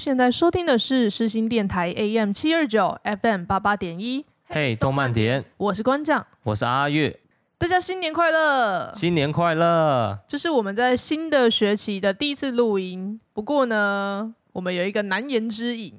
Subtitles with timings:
[0.00, 4.24] 现在收听的是世新电台 AM 七二九 FM 八八点一。
[4.46, 7.20] 嘿，动漫点，我是关将，我是阿月，
[7.58, 8.90] 大家新年快乐！
[8.94, 10.18] 新年快乐！
[10.26, 15.92] 这是我们在新的学期的第一次录音，不过呢，我们有一个难言之隐。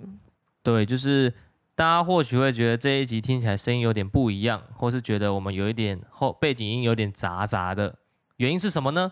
[0.63, 1.31] 对，就是
[1.75, 7.93] 大家或许会觉得这一集听起来声音有点不一样，或是觉得我们有一点后背景音有点杂杂的，
[8.37, 9.11] 原因是什么呢？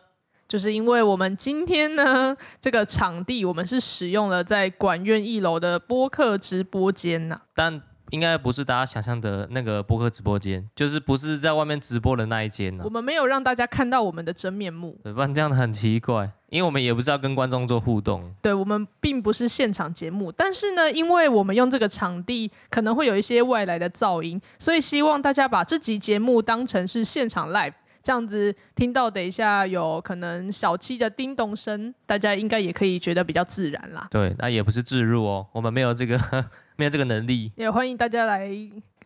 [0.49, 12.83] 就是因为我们今天呢，这个场地我们是使用了在管院一楼的播客直播间呐、啊，但应该不是大家想象的那个播客直播间，就是不是在外面直播的那一间呢、啊。
[12.83, 18.33] 我们没有让大家看到我们的真面目，对，不然这样很奇怪，因为我们也不是要跟观众做互动。
[18.41, 27.73] 对，我们并不是现场节目，但是呢，因为我们用这个场地可能会有一些外来的噪音，所以希望大家把这集节目当成是现场 live。
[28.01, 34.07] 这样子听到，等一下有可能小七的叮咚声，大家应该也可以觉得比较自然啦。
[34.09, 36.19] 对，那也不是置入哦， 我们没有这个
[36.77, 37.51] 没有这个能力。
[37.55, 38.49] 也欢迎大家来，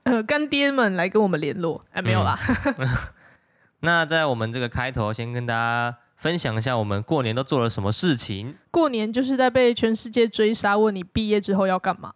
[0.03, 1.83] 呃，干爹们来跟我们联络。
[1.91, 2.37] 哎，没有啦。
[2.77, 2.87] 嗯、
[3.81, 8.55] 那在我们这个开头，先跟大家分享一下我们过年都做了什么事情。
[8.71, 12.13] 过年就是在被全世界追杀，问你毕业之后要干嘛，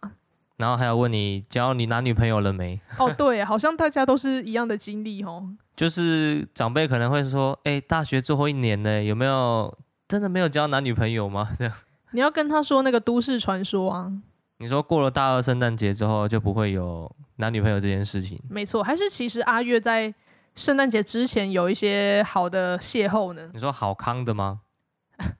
[0.58, 2.78] 然后还有问你交你男女朋友了没？
[2.98, 5.48] 哦，对，好像大家都是一样的经历哦。
[5.74, 9.72] 就是长辈可能会说：“哎、欸，大学最后一年呢，有没有
[10.08, 11.72] 真的没有交男女朋友吗？”这样，
[12.10, 14.12] 你要跟他说那个都市传说啊。
[14.58, 18.42] 你说过了大二圣诞节之后就不会有男女朋友这件事情？
[18.50, 20.12] 没错，还是其实阿月在
[20.56, 23.48] 圣诞节之前有一些好的邂逅呢？
[23.52, 24.62] 你说好康的吗？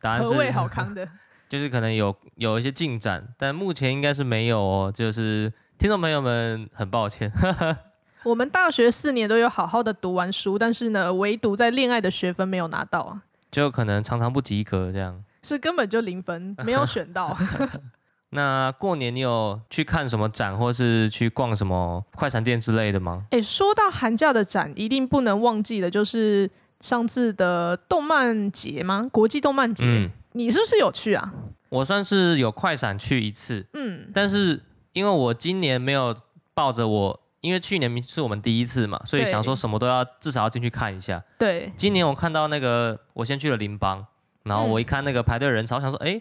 [0.01, 1.09] 答案是何谓好康的？
[1.49, 4.93] 就是可能有有一些进展，但目前应该是没有哦。
[4.95, 7.33] 就是听众朋友们，很抱歉。
[8.25, 17.37] 我们大学四年都有好好的读完书，但是呢，唯独在恋爱的学分没有拿到啊，就可能常常不及格这样，是根本就零分，没有选到。
[18.31, 23.25] 那过年你有去看什么展，或是去逛什么快餐店之类的吗？
[23.31, 29.09] 哎，说到寒假的展，一定不能忘记的就是上次的动漫节吗？
[29.11, 31.35] 国际动漫节，嗯，你是不是有去啊？
[31.69, 34.63] 我算是有快闪去一次，嗯，但是
[34.93, 36.17] 因为我今年没有
[36.55, 37.21] 抱着我。
[37.41, 41.23] 因为去年是我们第一次嘛，所以想说什么都要至少要进去看一下。
[41.39, 44.05] 对，今年我看到那个，我先去了邻邦，
[44.43, 46.21] 然后我一看那个排队人潮，嗯、想说，哎，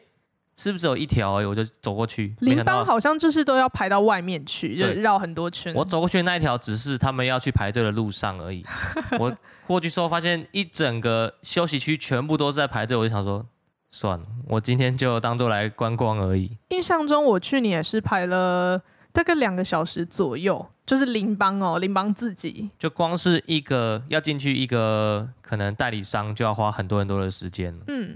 [0.56, 1.46] 是不是只有一条而已？
[1.46, 2.36] 我就走过去。
[2.42, 5.74] 邻邦好像就是都要排到外面去，就绕很多圈。
[5.74, 8.64] 我走过去的那一条只是他们要去排队的路上而已。
[9.18, 9.36] 我
[9.66, 13.44] 过去之后发现一整个休息区全部都是在排队，我就想说，
[13.90, 16.58] 算了，我今天就当做来观光而已。
[16.70, 18.82] 印象中我去年也是排了。
[19.14, 27.76] 大概两个小时左右，就是邻邦哦，邻邦自己就光是一个要进去一个可能代理商就要花很多很多的时间。
[27.88, 28.16] 嗯，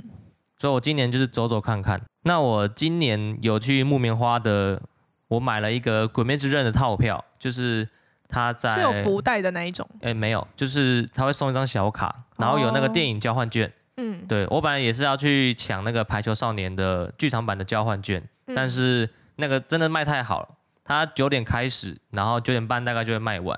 [0.59, 1.99] 所以我今年就是走走看看。
[2.21, 4.79] 那我今年有去木棉花的，
[5.27, 7.89] 我买了一个《鬼灭之刃》的套票，就是
[8.27, 9.87] 他在是有福袋的那一种。
[10.01, 13.73] 哎，没有，就是他会送一张小卡，然后有那个电影交换券。
[13.97, 20.49] 嗯，对，我本来也是要去抢那个《排球少年》的剧场版的交换券，嗯，但是那个真的卖太好了。
[20.83, 23.57] 它九点开始，然后九点半大概就会卖完。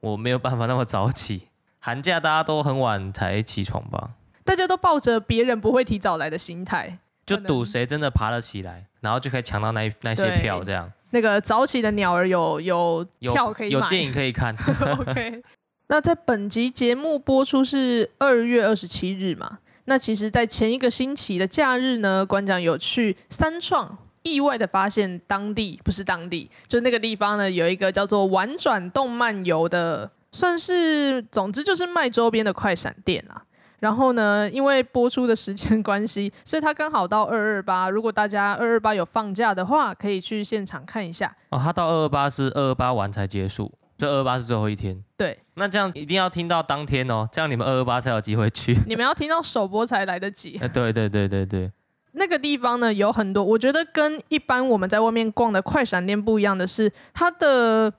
[0.00, 1.48] 我没有办法那么早起，
[1.78, 4.10] 寒假大家都很晚才起床吧？
[4.44, 10.64] 大家都抱着别人不会提早来的心态，就赌谁真的爬得起来，然后就可以抢到那那些票。
[10.64, 14.56] 这样，那个早起的鸟儿有有票可以有电影可以看。
[14.98, 15.42] OK，
[15.86, 19.58] 那在本集节目播出是二月二十七日嘛？
[19.84, 23.98] 那其实，在前一个星期的假日呢，馆长有去三创。
[24.24, 33.42] 意外的发现，当地不是当地，就那个地方呢，有一个叫做“玩转动漫游”的，算是，总之就是卖周边的快闪店啊。
[33.80, 37.90] 然后呢，因为播出的时间 关系，所以它刚好到二二八。
[37.90, 41.36] 如果大家二二八有放假的话，可以去现场看一下。
[41.48, 45.02] 哦，它到二二八是二二八完才结束，就二二八是最后一天。
[45.16, 48.76] 对，那这样一定要听到当天哦，这样你们二二八才有机会去。
[48.86, 50.58] 你们要听到首播才来得及。
[50.60, 51.70] 哎， 对对对对对。
[52.12, 57.92] 那个地方呢，有很多，我觉得跟一般我们在外面逛的快闪店不一样的是，它的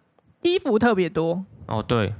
[0.44, 1.44] 衣服特别多。
[1.66, 2.14] 哦，对，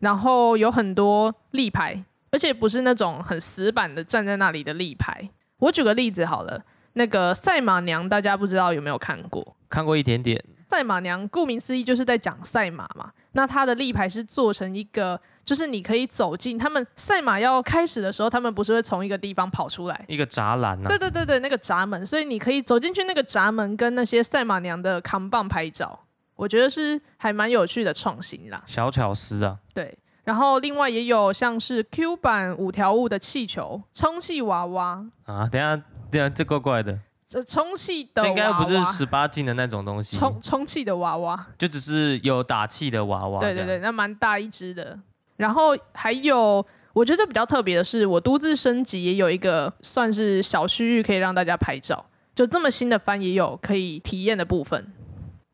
[0.00, 5.30] 然后有很多立牌，而且不是那种很死板的站在那里的立牌。
[5.58, 9.56] 我举个例子好了，那个赛马娘，大家不知道有没有看过？
[9.70, 10.44] 看过一点点。
[10.68, 13.10] 赛马娘顾名思义就是在讲赛马嘛。
[13.32, 20.88] 那它的立牌是做成一个，就是你可以走进他们赛马要开始的时候，他们不是会从一个地方跑出来，一个栅栏呢？
[20.88, 25.98] 对对对对，那个闸门，所以你可以走进去那个闸门，跟那些赛马娘的扛棒拍照。
[26.36, 29.58] 我觉得是还蛮有趣的创新啦，小巧思啊。
[29.74, 35.48] 对，然后另外也有像是 Q 版五条悟的气球、充气娃娃啊。
[35.48, 35.76] 等下，
[36.10, 36.98] 等下，这怪怪的。
[37.28, 40.16] 这充气的娃娃，这应该不是十八禁的那种东西。
[40.16, 43.38] 充充气的娃娃，就只是有打气的娃娃。
[43.38, 44.98] 对对对，那蛮大一只的。
[45.36, 46.64] 然后还有，
[46.94, 52.02] 我觉得比较特别的是，我独自升级也有一个算是小区域可以让大家拍照。
[52.34, 54.90] 就这么新的番也有可以体验的部分。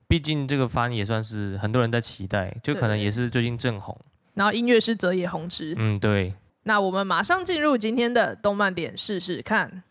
[0.06, 3.98] 毕竟这个番也算是很多人在期待，就可能也是最近正红。
[4.34, 5.74] 然后音乐是泽野弘之。
[5.76, 6.34] 嗯，对。
[6.62, 9.82] 那我们马上进入今天的动漫点试试看。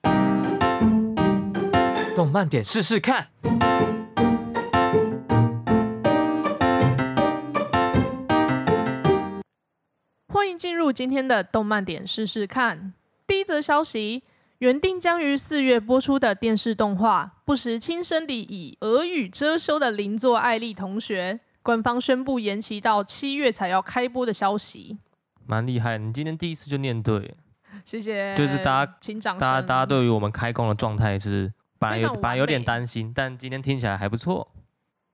[2.16, 3.28] 动漫点试试看。
[10.28, 12.94] 欢迎进入今天的动漫点试试看。
[13.26, 14.24] 第一则消息。
[14.60, 24.98] 原定将于四月播出的电视动画《不时轻声地以俄语遮羞的邻座艾莉同学》，官方宣布延期到七月才要开播的消息。
[25.46, 27.36] 蛮厉害，你今天第一次就念对，
[27.84, 28.34] 谢谢。
[28.38, 29.42] 就是大家，请掌声。
[29.42, 31.52] 大家，大家对于我们开工的状态是
[31.84, 34.48] 本来有本来有点担心，但今天听起来还不错。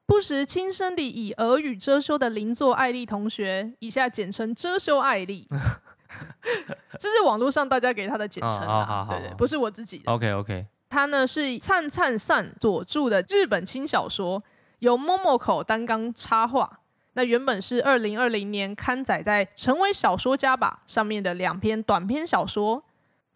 [0.05, 5.47] 不时轻声地以俄语遮羞的邻座艾丽同学，以下简称遮羞艾丽。
[6.99, 10.11] 这是网络上大家给他的简称啊，对对，不是我自己的。
[10.11, 14.43] OK OK，他呢是灿灿散佐著的日本轻小说，
[14.79, 16.79] 由 Momoko 担纲插画。
[17.13, 22.83] 那原本是二零二零年刊载在《成为小说家吧》上面的两篇短篇小说。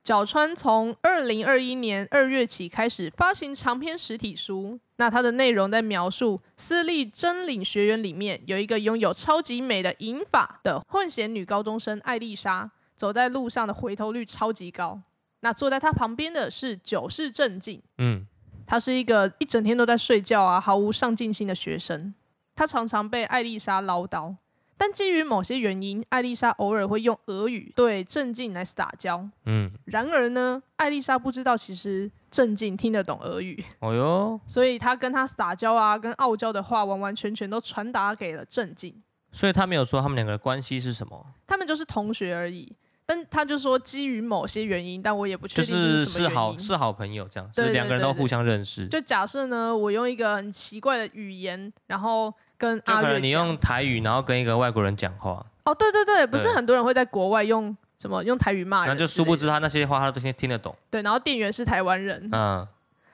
[0.03, 4.77] 角川从二零二一年二月起开始发行长篇实体书。
[4.97, 15.01] 那它的内容在描述私立真领学园里面有一个拥有超级美的银发的混血女高中生艾丽莎，走在路上的回头率超级高。
[15.39, 18.27] 那坐在她旁边的是久世正近，嗯，
[18.67, 22.13] 他是一个一整天都在睡觉啊，毫无上进心的学生。
[22.55, 24.35] 他常常被艾丽莎唠叨。
[24.83, 29.25] 但基于某些原因，艾丽莎偶尔会用俄语对正近来撒娇。
[29.45, 33.63] 嗯，然而呢，艾丽莎不知道其实正近听得懂俄语。
[33.79, 39.01] 哦哟， 所以她跟他撒娇啊，跟傲娇的话，完完全全都传达给了正近。
[39.31, 41.25] 所以他没有说他们两个的关系是什么？
[41.47, 42.69] 他们就是同学而已。
[43.05, 46.03] 但他就说基于某些原因，但我也不确定是什么原因。
[46.03, 48.85] 就是是好是好朋友这样，是两个人都互相认识。
[48.89, 52.33] 就假设呢，我用一个很奇怪的语言，然后。
[52.63, 55.45] 跟阿月，你用台语，然后跟一个外国人讲话。
[55.65, 60.73] 哦，对对对，不是很多人会在国外用什么用台语骂人，那就殊不知他那些话他都听听得懂。
[60.89, 62.29] 对，然后店员是台湾人。
[62.31, 62.65] 嗯，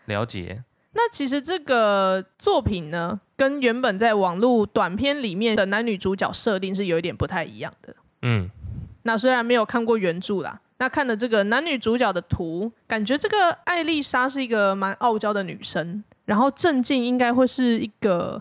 [0.06, 0.64] 了解。
[0.94, 7.96] 那其实这个作品呢，跟原本在网络短片里面的男女主角设定是有一点不太一样的。
[8.22, 8.48] 嗯，
[9.02, 18.40] 那虽然没有看过原著啦，那看了这个男女主角的图，感觉这个艾丽莎是一个蛮傲娇的女生，然后正近应该会是一个。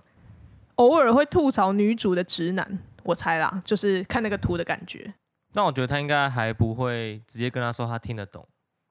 [0.79, 5.13] 偶尔会吐槽女主的直男，我猜啦，就是看那个图的感觉。
[5.53, 8.47] 但我觉得他应该还不会直接跟他说他听得懂，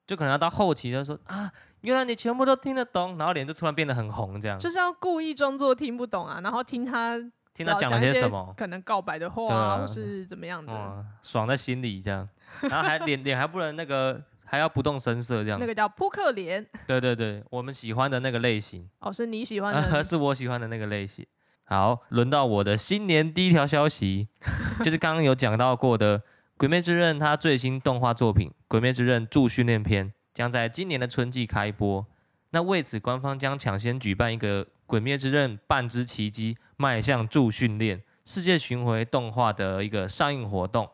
[0.05, 1.51] 就可能要到后期他说啊，
[1.81, 4.57] 原来你全部都听得懂，然后脸就突然变得很红这样。
[4.57, 7.17] 就是要故意装作听不懂啊，然后听他
[7.53, 12.27] 听他讲了些什么，可能告白的话啊，或是怎么样的，嗯，爽在心里这样，
[12.69, 15.59] 然后还脸脸还不能那个，还要不动声色这样。
[15.59, 16.65] 那个叫扑克脸。
[16.85, 18.89] 对对对，我们喜欢的那个类型。
[18.99, 21.25] 哦，是你喜欢的， 是我喜欢的那个类型。
[21.69, 24.29] 好，轮到我的新年第一条消息，
[24.85, 26.17] 就是刚刚有讲到过的
[26.55, 32.05] 《鬼灭之刃》它最新动画作品《鬼灭之刃：助训练篇》将在今年的春季开播。
[32.51, 40.89] 那为此，官方将抢先举办一个《鬼灭之刃：半之奇迹》迈向助训练世界巡回动画的一个上映活动。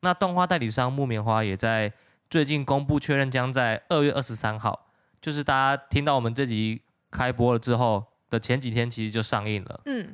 [0.00, 1.90] 那动画代理商木棉花也在
[2.28, 4.88] 最近公布确认，将在二月二十三号，
[5.22, 8.04] 就是大家听到我们这集开播了之后。
[8.32, 9.80] 的前几天其实就上映了。
[9.84, 10.08] 嗯，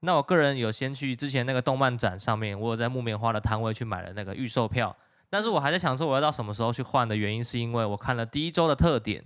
[0.00, 4.94] 那我个人有先去之前那个动漫展上面，我有在木棉花的摊位去买了那个预售票，
[5.30, 9.24] 但是我还在想说我要到什么时候去换的原因，是因为我看了第一周的特点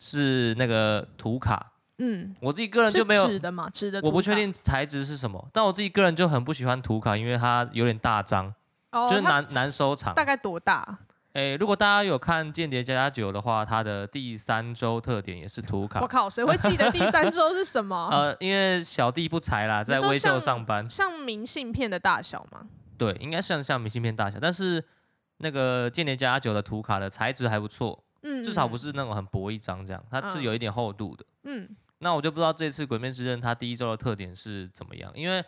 [0.00, 1.72] 是那个图卡。
[1.98, 4.00] 嗯，我自己个人就没有纸的嘛，纸的。
[4.02, 8.52] 我不确定材质是什么，但我自己个人就很不喜欢图卡，因为它有点大张，
[8.90, 10.12] 哦、就是难难收藏。
[10.14, 10.98] 大概多大？
[11.36, 16.00] 哎，如果大家有看《间谍加加九》的话，它的第三周特点也是图卡。
[16.00, 18.08] 我靠，谁会记得第三周是什么？
[18.10, 20.90] 呃，因为小弟不才啦，在微秀上班。
[20.90, 22.66] 像，像明信片的大小吗？
[22.96, 24.82] 对，应该像像明信片大小，但是
[25.36, 31.68] 那个间谍加加九的图卡的材质还不错，嗯，至少不是那种很薄一张这样，它是有一点厚度的，嗯。
[31.98, 35.44] 那我就不知道这次《鬼灭之刃》它第一周的特点是怎么样，因为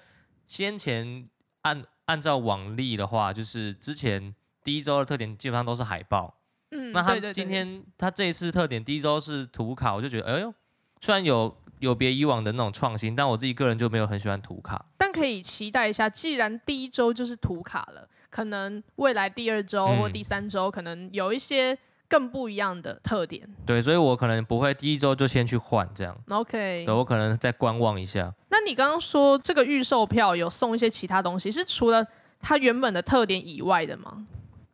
[0.47, 1.27] 先前
[1.63, 4.35] 按按照往例的话，就是之前
[4.65, 6.35] 第一周的特点基本上都是海报，
[6.71, 10.53] 嗯，那他今天他这一次特点第一周是图卡，我就觉得哎呦，
[11.01, 21.79] 虽然有有别以往的那种创新，但我自己个人就没有很喜欢图卡，但可以期待一下，既然第一周就是图卡了，可能未来第二周或第三周可能有一些。
[22.11, 28.33] 更不一样的特点，对，所以我可能不会第一周就先去换这样，OK，对，我可能再观望一下。
[28.49, 32.03] 那你刚刚说这个预售票有送一些其他东西，是除了
[32.41, 34.27] 它原本的特点以外的吗？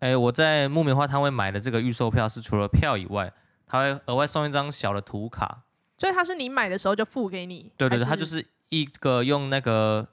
[0.05, 3.33] 哎、欸，我在木棉花摊位买的这个预售票是除了票以外，
[3.67, 5.63] 他会额外送一张小的图卡，
[5.97, 7.73] 所以他是你买的时候就付给你？
[7.79, 10.07] 对对对，它就是一个用那个。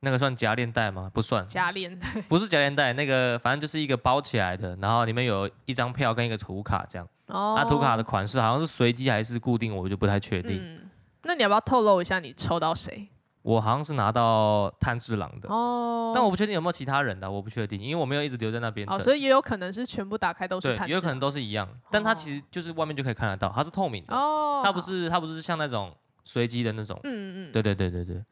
[0.00, 1.10] 那个算夹链袋吗？
[1.12, 7.08] 不算，夹链袋不是夹链袋，那个反正就是一个包起来的，然后里面有一张票跟一个图卡这样。
[7.26, 7.56] 哦。
[7.58, 10.60] 那图卡的款式好像是随机还是固定，我就不太确定。
[10.62, 10.88] 嗯。
[11.24, 13.08] 那你要不要透露一下你抽到谁？
[13.48, 15.48] 我好像是拿到炭治郎的。
[15.48, 16.12] 哦。
[16.14, 18.86] 但我不确定有没有其他人的，我不确定，因为我没有一直留在那边。
[18.90, 20.86] 哦，所以也有可能是全部打开都是炭治郎。
[20.86, 24.14] 对，也有可能都是一样，但它其实就是外面就可以看得到，它是透明的。
[24.14, 24.60] 哦。
[24.62, 27.00] 它不是，它不是像那种随机的那种。
[27.04, 27.52] 嗯嗯。
[27.52, 28.22] 对对对对对。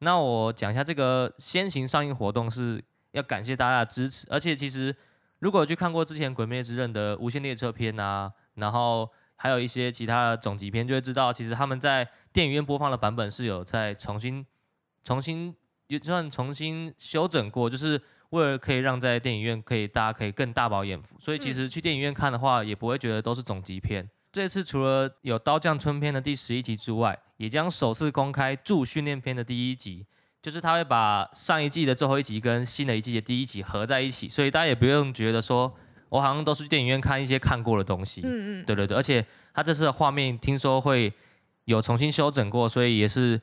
[0.00, 2.82] 那我讲一下这个先行上映活动，是
[3.12, 4.94] 要感谢大家的支持，而且其实
[5.38, 14.44] 如果有去看过之前《鬼灭之刃》的无限列车篇啊，然后还有一些其他的总集篇，就会知道其实他们在电影院播放的版本是有在重新、
[15.06, 15.54] 重新
[15.86, 17.98] 也算重新修整过，就是
[18.30, 24.10] 为了可以让在电影院可以大家可以更大饱眼福，所以其实去电影院看的话，也不会觉得都是总集片。
[24.32, 30.04] 这次除了有刀匠村篇的第十一集之外，也将首次公开助训练篇的第一集，
[30.42, 35.72] 就是他会把上一季的最后一集跟新的一季的第一集合在一起，所以大家也不用觉得说
[36.08, 38.22] 我好像都是去电影院看一些看过的东西。
[38.24, 41.12] 嗯嗯，对对对，而且他这次的画面听说会
[41.64, 43.40] 有重新修整过，所以也是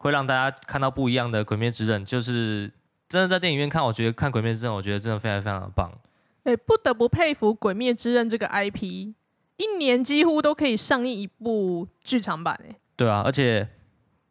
[0.00, 2.70] 会让大家看到不一样的《鬼灭之刃》，就是
[3.06, 5.92] 真的在电影院看，我觉得看《鬼灭之刃》，我觉得真的非常非常的棒。
[6.44, 9.12] 哎，不得不佩服《鬼灭之刃》这个 IP。
[9.58, 12.74] 一年几乎都可以上映一部剧场版诶。
[12.96, 13.68] 对啊，而且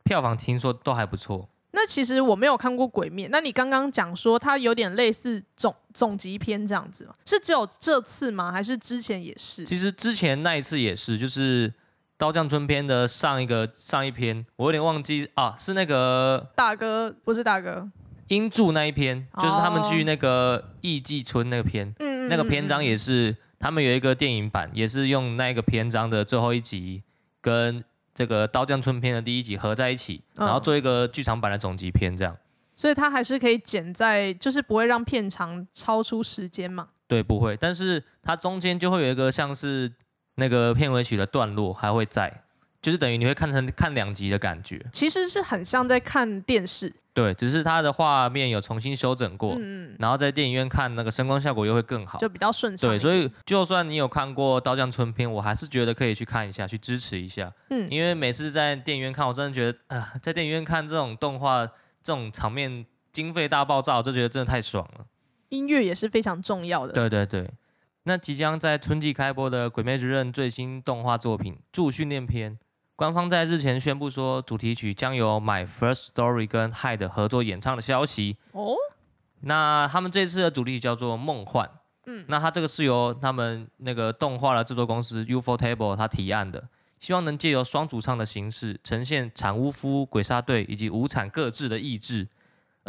[0.04, 1.48] 票房听说都还不错。
[1.70, 7.14] 那其实我没有看过《鬼灭》，那你刚刚讲说它有点类似总总集篇这样子吗？
[7.28, 8.52] 是只有这次吗？
[8.52, 9.64] 还是之前也是？
[9.66, 11.72] 其实之前那一次也是，就是
[12.20, 17.90] 刀匠村篇的上一个上一篇，我有点忘记啊，是那个大哥，不是大哥，
[18.28, 21.96] 英柱那一篇，就是他们去那个艺伎村那个篇，
[22.30, 23.36] 那个篇章也是。
[23.62, 27.04] 他们有一个电影版，也是用那个篇章的最后一集
[27.42, 27.84] 跟
[28.16, 32.34] 这个刀匠村篇的第一集合在一起，嗯、然后做一个剧场版的总集篇，这样。
[32.74, 36.88] 所以它还是可以剪在，就是不会让片长超出时间嘛？
[37.06, 37.58] 对，不会。
[37.58, 39.92] 但是它中间就会有一个像是
[40.40, 42.34] 那个片尾曲的段落还会在，
[42.82, 44.84] 就是等于你会看成看两集的感觉。
[44.92, 46.92] 其实是很像在看电视。
[47.12, 52.90] 对，只是它的画面有重新修整过，嗯，然后在电影院看那个声光效果又会更好，就比较顺畅。
[52.90, 57.52] 对，所以就算你有看过《刀匠村篇》，我还是觉得可以去看一下，去支持一下。
[57.72, 61.66] 嗯，因为每次在电影院看，我真的觉得啊、呃，在电影院看这种动画，
[62.02, 65.06] 这种场面经费大爆炸，我就觉得真的太爽了。
[65.50, 66.94] 音乐也是非常重要的。
[66.94, 67.50] 对对对，
[68.10, 72.52] 那即将在春季开播的《鬼灭之刃》最新动画作品《助训练篇》。
[72.96, 78.36] 官方在日前宣布说，主题曲将由 My First Story 跟 hide 合作演唱的消息。
[78.54, 78.74] 哦，
[79.42, 81.64] 那他们这次的主题曲叫做《梦幻》。
[82.08, 86.68] 嗯，那他这个是由他们那个动画的制作公司 ufotable 他提案的，
[87.00, 92.28] 希望能借由双主唱的形式，呈现产屋夫、鬼杀队以及无惨各自的意志。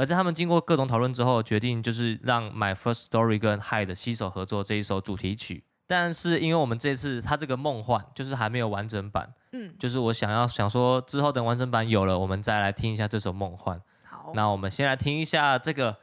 [0.00, 5.62] 而在他们经过各种讨论之后，决定就是让 My First Story 跟 Hyde 携手合作这一首主题曲。
[5.86, 13.78] 但是因为我们这次它这个梦幻就是还没有完整版，嗯，就是我想要想说之后等完整版有了，我们再来听一下这首梦幻。
[14.04, 15.94] 好，那我们先来听一下这个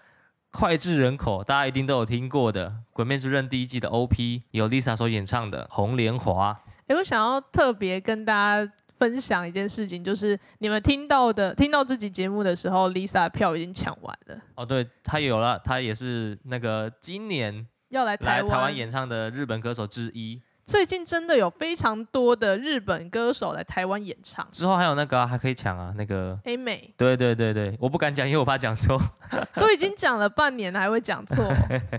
[0.51, 6.53] 脍炙人口，大家一定都有听过的《鬼灭之刃》第一季的 OP，由 Lisa 所演唱的《红莲华》。
[6.85, 14.37] 哎，我想要特别跟大家分享一件事情，就是你们听到的听到这集节目的时候，Lisa 票已经抢完了。
[14.55, 17.67] 哦，对，他有了，他也是那个今年。
[17.89, 20.41] 要来台湾，台湾演唱的日本歌手之一。
[20.65, 24.45] 最近真的有非常多的日本歌手来台湾演唱。
[24.51, 26.93] 之后还有那个、啊、还可以抢啊，那个 A 美。
[26.97, 28.99] 对对对对，我不敢讲，因为我怕讲错。
[29.55, 31.49] 都已经讲了半年了，还会讲错。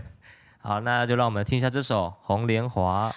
[0.60, 3.10] 好，那就让我们听一下这首《红莲华》。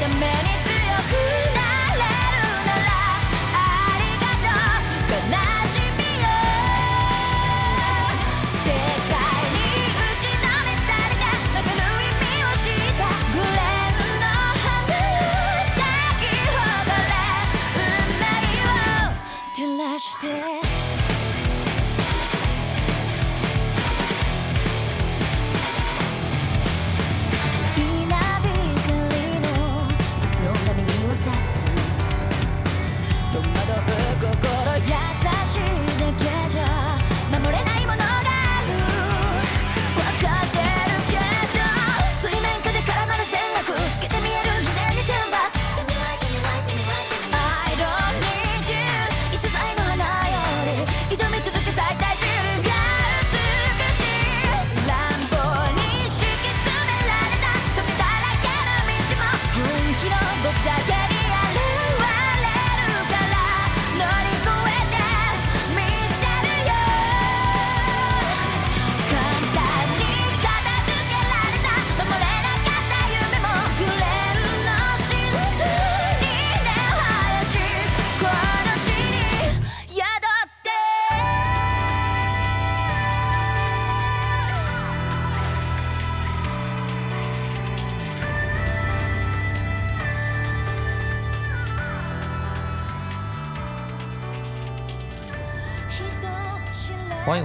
[0.00, 0.59] 欢迎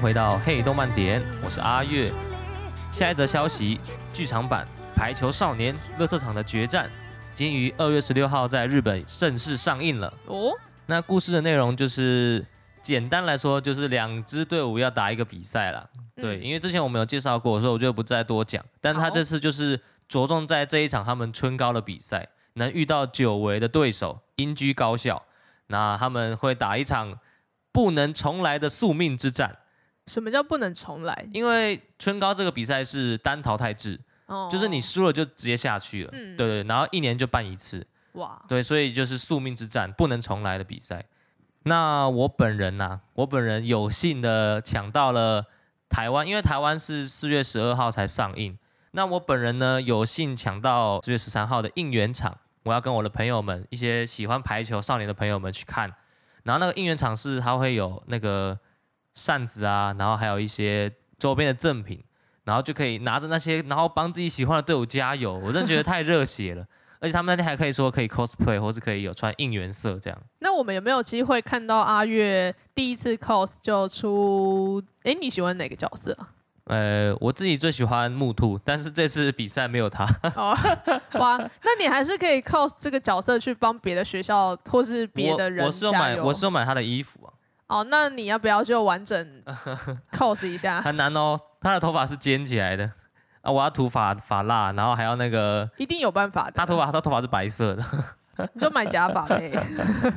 [0.06, 2.08] 回到《嘿动漫点》，我是阿月。
[2.92, 3.80] 下一则消息：
[4.14, 4.64] 剧场版
[4.96, 6.88] 《排球少年》乐色场的决战，
[7.34, 10.14] 已经于二月十六号在日本正式上映了。
[10.28, 10.52] 哦，
[10.86, 12.46] 那故事的内容就是，
[12.84, 15.90] 简单来说，就是两支队伍要打一个比赛了。
[16.16, 18.64] 对，因为之前我们有介绍过，所以我就不再多讲。
[18.80, 25.24] 但他这次就是着重在这一场他们春高的比赛，能遇到久违的对手英居高校，
[25.66, 27.18] 那他们会打一场
[27.72, 29.58] 不能重来的宿命之战。
[30.08, 31.28] 什么叫不能重来？
[31.32, 41.04] 因为春高这个比赛是单淘汰制，哦，就是你输了就直接下去了，嗯，对对，然后一年就办一次，哇，对，所以就是宿命之战，不能重来的比赛。
[41.64, 45.44] 那我本人呐、啊，我本人有幸的抢到了
[45.90, 48.56] 台湾，因为台湾是四月十二号才上映，
[48.92, 55.92] 那我本人呢有幸抢到四月十三号的应援场，我要跟我的朋友们，一些喜欢排球少年的朋友们去看，
[56.44, 58.56] 然后那个应援场是它会有那个。
[59.16, 62.04] 扇子啊，然后还有一些周边的赠品，
[62.44, 65.34] 然后就可以拿着那些，然后帮自己喜欢的队伍加油。
[65.34, 66.64] 我真的觉得太热血了，
[67.00, 70.22] 而且他们那天还可以说可以 cosplay，或是可以有穿应援色这样。
[70.40, 74.84] 那我们有没有机会看到阿月第一次 cos 就出？
[75.04, 76.14] 哎，你喜欢哪个角色？
[76.14, 76.30] 啊
[76.66, 80.04] 呃，我自己最喜欢木兔，但是这次比赛没有他。
[80.36, 80.58] 哦，
[81.14, 87.30] 哇，那你还是可以 cos 这个角色去帮别的学校或是别的人我，我是有买，我是有买他的衣服啊。
[87.68, 89.44] 哦，那你要不要就完整
[90.12, 90.82] cos 一下？
[90.82, 92.92] 很难哦，他的头发是尖起来的
[93.42, 96.52] 啊，我要涂发发蜡，然后还要那个，一定有办法的。
[96.52, 97.84] 他头发，他头发是白色的，
[98.54, 99.52] 你就买假发呗。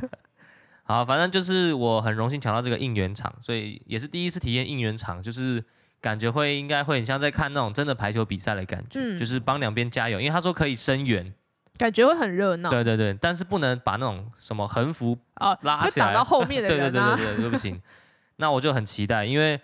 [0.85, 5.65] 好，反正就是我很荣幸抢到这个应援场，所以也是第一次体验应援场，就是
[6.01, 11.33] 感觉会应该会很像在看那种真的排球比赛的感觉，嗯、就是帮两边加油，因为他说可以声援。
[11.79, 17.81] 感觉会很热闹，对对对，但是不能把那种什么横幅啊拉起来，会挡到后面的人啊， 对对对对对，不行。
[18.37, 19.61] 那我就很期待，因为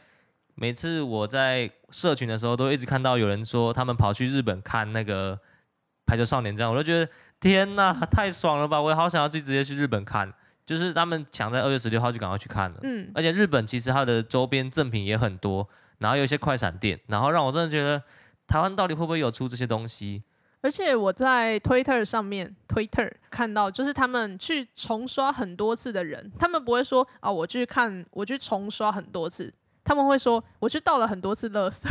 [0.54, 5.38] 每次我在社群的时候，都一直看到有人说他们跑去日本看那个
[6.06, 8.80] 排球少年这样，我就觉得天哪，太爽了吧！
[8.80, 10.32] 我也好想要去直接去日本看，
[10.66, 12.78] 就是他们抢在二月十六号就赶快去看了。
[12.82, 18.02] 嗯，而且日本其实它的周边赠品也很多，然后有一些快闪店，然后让我真的觉得
[18.46, 20.22] 台湾到底会不会有出这些东西？
[20.64, 29.52] 而且我在 Twitter 上面，Twitter 看到，就是他们去重刷很多次的人，他们不会说啊，我去看，我去重刷很多次，
[29.84, 31.86] 他们会说我去倒了很多次垃圾。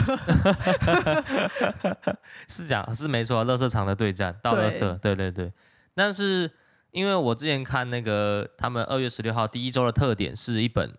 [2.50, 5.54] 是讲，是没错，垃圾场的对战，倒垃圾，对，对对对。
[5.94, 6.50] 但是，
[6.90, 10.92] 因为我之前看那个他们二月十六号第一周的特点是一本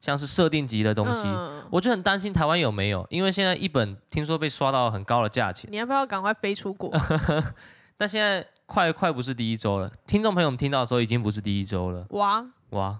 [0.00, 5.70] 像是设定集的东西，嗯、我就很担心台湾有没有，因为现在一本听说被刷到很高的价钱。
[5.70, 6.90] 你要不要赶快飞出国？
[7.96, 12.06] 但现在快快不是第一周了，听众朋友们听到的时候已经不是第一周了。
[12.10, 12.98] 哇哇，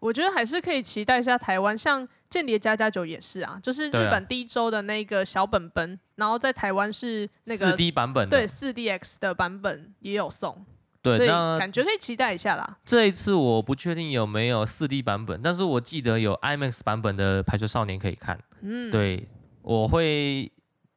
[0.00, 10.64] 我觉得还是可以期待一下台湾，像《间谍加加酒》也是啊，就是日本第一周的那个小本本，啊、然后在台湾是那个四 D 版本，对四 DX 的版本也有送。
[11.02, 12.76] 对，所以感觉可以期待一下啦。
[12.84, 18.38] 这一次我不确定有没有四 D 版本，但是我记得有 IMAX 版本的《排球少年》可以看。
[18.60, 19.28] 嗯，对，
[19.62, 20.48] 我会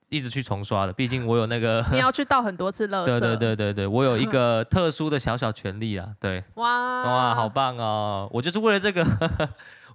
[0.09, 1.83] 一直去重刷的，毕竟我有那个。
[1.91, 3.03] 你要去倒很多次乐。
[3.03, 6.07] 对对对对对，我有一个特殊的小小权利啊。
[6.19, 6.43] 对。
[6.53, 8.29] 哇哇，好棒哦！
[8.31, 9.03] 我就是为了这个，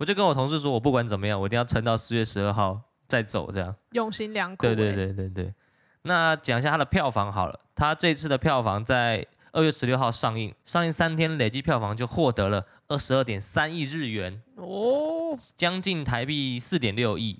[0.00, 3.72] 我就跟我同事说，我不管怎么样，我一定要撑到四月十二号再走，这样。
[3.92, 4.66] 用心良苦。
[4.66, 5.54] 对对对对对。
[6.02, 9.24] 那讲一下它的票房好了，它这次的票房在。
[9.52, 17.38] 二月十六号上映，上映三天累计票房就获得了二十二点三亿日元哦，将近台币四点六亿。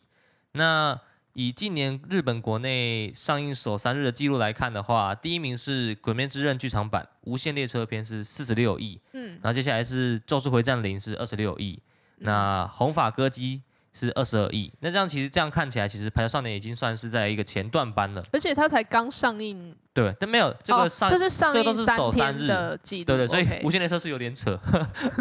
[0.53, 0.99] 那
[1.35, 11.81] 以近年日本国内上映首三日的记录来看的话，第一名是《鬼灭之刃》剧场版《无限列车篇》是四十六亿，嗯，然后接下来是《咒术回战零》是二十六亿，
[12.19, 13.59] 那《红发歌姬》
[13.93, 24.59] 是二十二亿，那这样其实这样看起来，其实《排球少年》已经算是在一个前段班了，而且它才刚上映，对，但没有这个上，这是上映这都是首三日的记录，对对，所以《无限列车》是有点扯，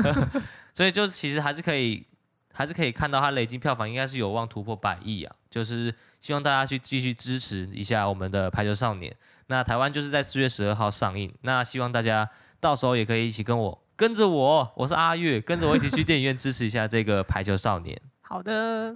[0.76, 2.06] 所以就其实还是可以，
[2.54, 9.12] 还是可以看到它累计票房应该是有望突破百亿啊，就是希望大家去继续支持一下我们的《排球少年》。
[9.48, 12.30] 那台湾就是在四月十二号上映，那希望大家
[12.60, 18.00] 到时候也可以一起跟我跟着我，我是阿月，跟着我一起去电影院支持一下这个《排球少年》。
[18.32, 18.96] 好的，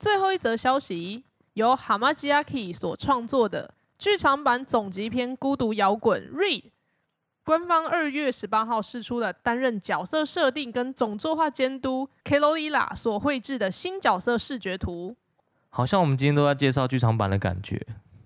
[0.00, 6.64] 最后一则消息，由 Hamajiaki 所创作的剧场版总集篇《孤独摇滚》Read，
[7.44, 15.14] 官方二月十八号释出了担任角色设定跟总作画监督 Keloila 所绘制的新角色视觉图。
[15.70, 17.80] 好像我们今天都在介绍剧场版的感觉，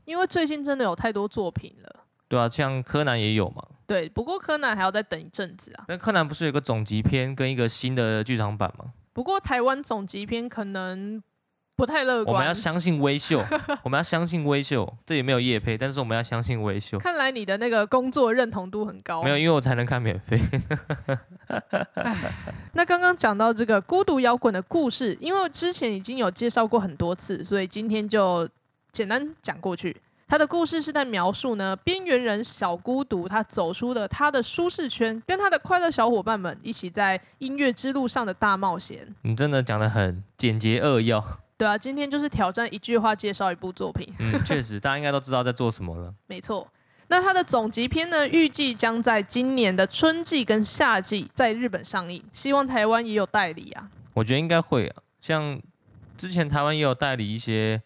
[0.07, 2.07] 因为最近真的有太多作品了。
[2.27, 3.62] 对啊，像柯南也有嘛。
[3.87, 5.85] 对，不过柯南还要再等一阵子啊。
[5.88, 8.95] 那柯南不是有个总集篇跟一个新的剧场版吗？
[9.12, 11.22] 不过台湾总集篇可能
[11.77, 12.35] 不太乐观。
[12.35, 13.44] 我们要相信微秀，
[13.85, 16.98] 我们要相信微秀，这也没有叶配，但是我们要相信微秀。
[16.98, 19.22] 看来你的那个工作认同度很高。
[19.22, 20.40] 没有，因为我才能看免费。
[22.72, 28.48] 那刚刚讲到这个孤独摇滚的故事，因为之前已经有介绍过很多次，所以今天就
[28.92, 29.94] 简单讲过去。
[30.33, 39.07] 他的故事是在描述呢，边缘人小孤独，他走出了他的舒适圈，跟他的快乐小伙伴们一起在音乐之路上的大冒险。
[39.21, 41.23] 你真的讲得很简洁扼要。
[41.59, 44.11] 对啊，今天就是挑战一句话介绍一部作品。
[44.21, 46.11] 嗯，确实，大家应该都知道在做什么了。
[46.27, 46.66] 没错，
[47.09, 53.87] 那他的总集篇呢，预计将在今年的春季跟夏季在日本上映，希望台湾也有代理啊。
[54.14, 55.61] 我觉得应该会啊，像
[56.16, 57.83] 之前台湾也有代理一些。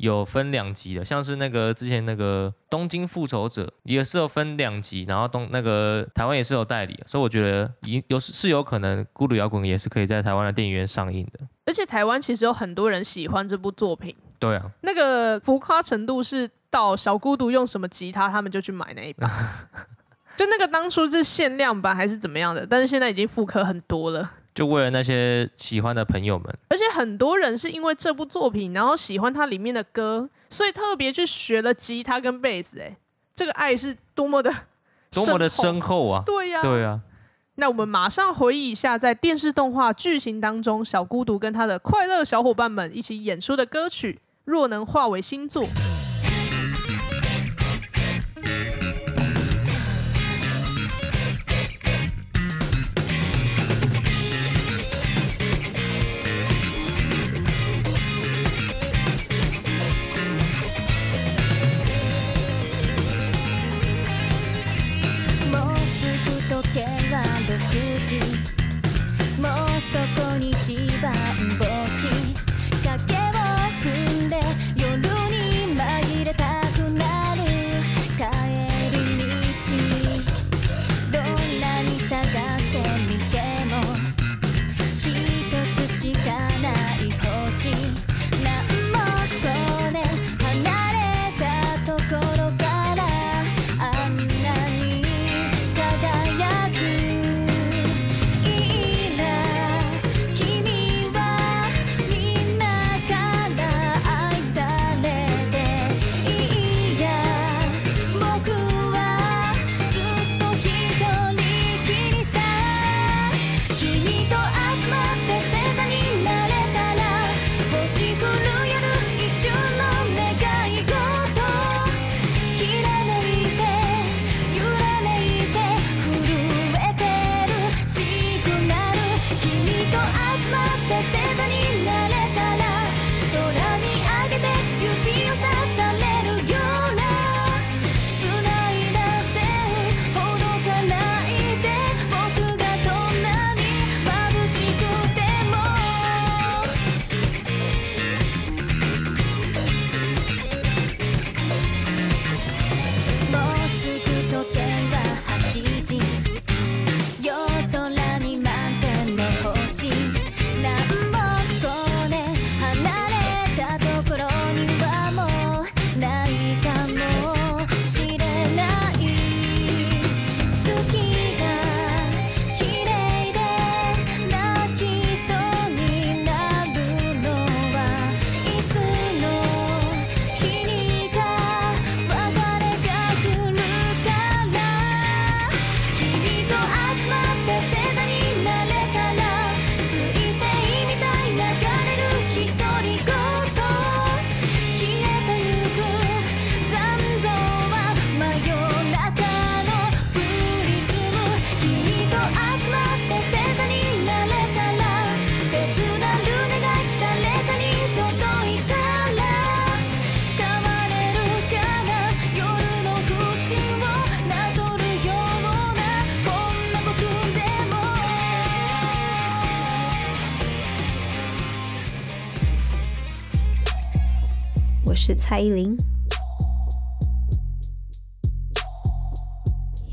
[0.00, 11.40] 有分两集的，像是那个之前那个《东京复仇者》也是有分两集，然后东那个台湾也是有代理，所以我觉得有有是有可能《孤独摇滚》也是可以在台湾的电影院上映的。
[11.66, 14.16] 而且台湾其实有很多人喜欢这部作品。
[14.38, 19.28] 对啊，那个浮夸程度是到小孤独用什么吉他，他们就去买那一把。
[20.38, 24.30] 就那个当初是限量版还是怎么样的，但是现在已经复刻很多了。
[24.60, 32.78] 就为了那些喜欢的朋友们，而且很多人是因为这部作品，然后喜欢它里面的歌，所以特别去学了吉他跟贝斯。
[32.78, 32.94] 哎，
[33.34, 34.54] 这个爱是多么的
[35.12, 36.22] 多么的深厚啊！
[36.26, 37.00] 对呀，对呀。
[37.54, 44.12] 那我们马上回忆一下，在电视动画剧情当中，小孤独跟他的快乐小伙伴们一起演出的歌曲
[44.44, 45.64] 《若能化为星座》。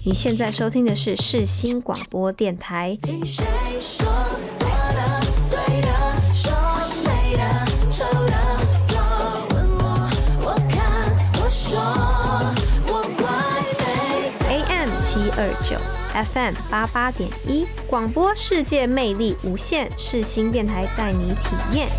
[0.08, 2.98] 你现在收听的是世新广播电台。
[14.48, 15.76] AM 七二九
[16.32, 21.90] ，FM 八八点一，广播世界魅力无限，世新电台带你体验。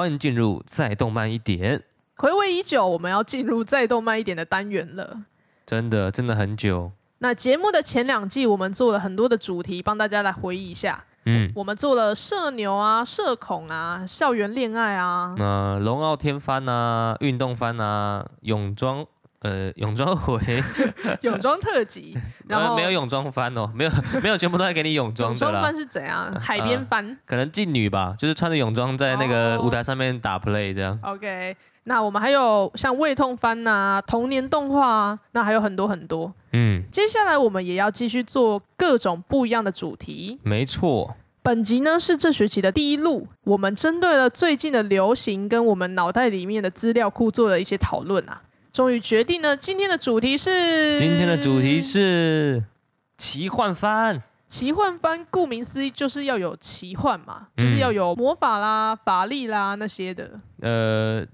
[0.00, 1.82] 欢迎进入再动漫一点。
[2.16, 5.14] 回味已久，我们要进入再动漫一点的单元了。
[5.66, 6.90] 真的，真的很久。
[7.18, 11.04] 那节目的前两季，我们做了很多的主题，帮大家来回忆一下。
[11.26, 19.04] 嗯，我们做了社牛啊、社恐啊、校园恋爱啊，那龙傲天番啊、运动番啊、泳装。
[19.40, 20.38] 呃，泳装回
[21.22, 22.14] 泳装特辑，
[22.46, 23.90] 然后没有泳装翻哦，没有
[24.22, 25.52] 没有，全部都在给你泳装的啦。
[25.52, 26.30] 泳装翻是怎样？
[26.38, 27.16] 海边翻、呃？
[27.24, 30.98] 可能妓女吧，就是穿着泳装在那个舞台上面打 play 这样。
[31.02, 36.34] Oh, OK，那我们还有像胃痛翻呐、啊、童年动画啊，那还有很多很多。
[36.52, 40.38] 嗯，接下来我们也要继续做各种不一样的主题。
[40.42, 48.42] 没错，本集呢是这学期的第一录，我们针对了最近的流行跟我们脑袋里面的资料库做了一些讨论啊。
[48.72, 50.98] 终于决定了，今天的主题是。
[50.98, 52.62] 今天的主题是
[53.18, 54.22] 奇幻番。
[54.46, 60.40] 奇幻番顾名思义就是要有奇幻嘛，嗯、就是要有魔法啦、法力啦那些的。
[60.60, 61.24] 呃，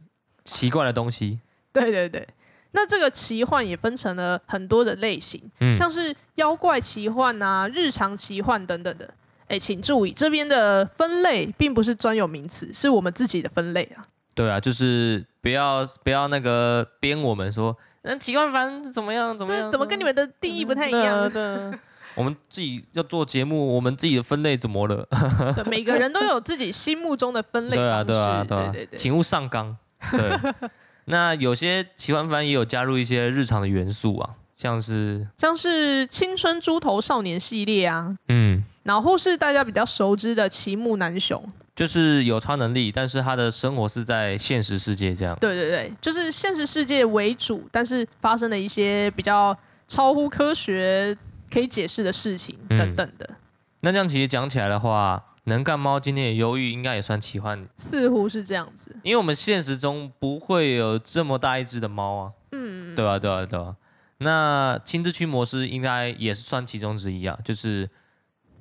[0.44, 1.40] 奇怪的东西。
[1.72, 2.26] 对对对，
[2.72, 9.08] 那这个奇幻也分成了很多的类型，嗯、像是妖怪奇幻啊、日常奇幻等等的。
[9.48, 14.06] 哎，请注意，这边的分类并不是专有名词，是我们自己的分类啊。
[14.34, 19.70] 对啊，就是不要不要那个编我们说，那，奇幻番怎么样怎么样？
[19.70, 21.30] 怎么跟你们的定义不太一样？
[21.30, 21.40] 对，
[22.16, 25.06] 我们自己要做节目，我们自己的分类怎么了？
[25.54, 27.76] 对，每个人都有自己心目中的分类。
[27.76, 29.76] 对啊，对啊，对啊，对对对，请勿上纲。
[30.10, 30.36] 对，
[31.06, 41.40] 那有些奇幻番也有加入一些日常的元素啊，像是像是青春猪头少年系列啊，嗯，然后是大家比较熟知的齐木楠雄。
[41.76, 45.36] 就是有超能力，但是他的生活是在现实世界这样。
[45.38, 49.54] 对对对，就是现实世界为主，但是发生了一些比较
[49.86, 51.14] 超乎科学
[51.52, 53.26] 可以解释的事情等等的。
[53.28, 53.36] 嗯、
[53.80, 57.62] 那这样其实讲起来的话，能干猫今天也忧郁，应该也算奇幻。
[57.76, 62.32] 似乎是这样子，因为我们现实中不会有这么大一只的猫啊。
[62.52, 63.76] 嗯，对啊，对啊，对啊。
[64.16, 67.86] 那青之驱魔师应该也是算其中之一啊，就是。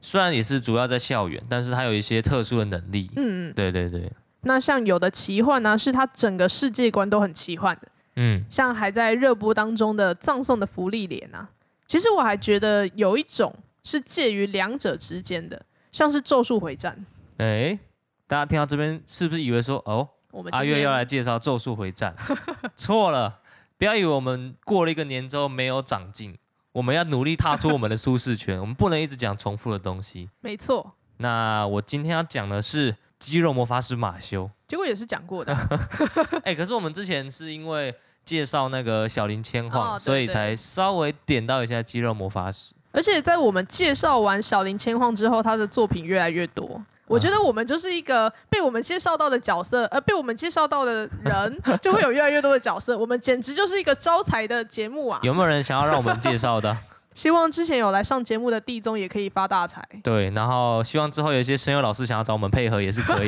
[0.06, 3.10] 虽然也是主要在校园，但是它有一些特殊的能力。
[3.15, 4.12] 嗯，对对对。
[4.41, 7.88] 那像有的奇幻呢、啊，是它整个世界观都很奇幻的。
[8.18, 11.50] 嗯，像还在热播当中的《葬送的芙莉莲》啊，
[11.88, 13.52] 其实我还觉得有一种
[13.84, 15.60] 是介于两者之间的，
[15.91, 16.96] 像是《咒术回战》。
[17.44, 17.80] 哎，
[18.28, 22.15] 大家听到这边是不是以为说，哦，我们阿月要来介绍《咒术回战》？
[22.78, 23.39] 错了，
[23.80, 26.38] 不要以为我们过了一个年之后没有长进。
[26.76, 30.30] 我们要努力踏出我们的舒适圈， 我们不能一直讲重复的东西。
[30.42, 30.92] 没错。
[31.20, 35.56] 那我今天要讲的是肌肉魔法师马修，结果也是讲过的。
[36.44, 42.76] 哎、欸，可是我们之前是因为介绍那个小林千晃，哦、所以才稍微点到一下肌肉魔法师。
[42.92, 46.84] 而且在我们介绍完小林千晃之后，他的作品越来越多。
[47.08, 52.98] 我觉得我们就是一个被我们介绍到的角色，呃，被我们介绍到的人就会有越来越多的角色。
[52.98, 55.20] 我们简直就是一个招财的节目啊！
[55.22, 56.76] 有没有人想要让我们介绍的？
[57.13, 59.82] 希望之前有来上节目的地宗也可以发大财。
[60.04, 63.28] 对，然后希望之后有一些声优老师想要找我们配合也是可以。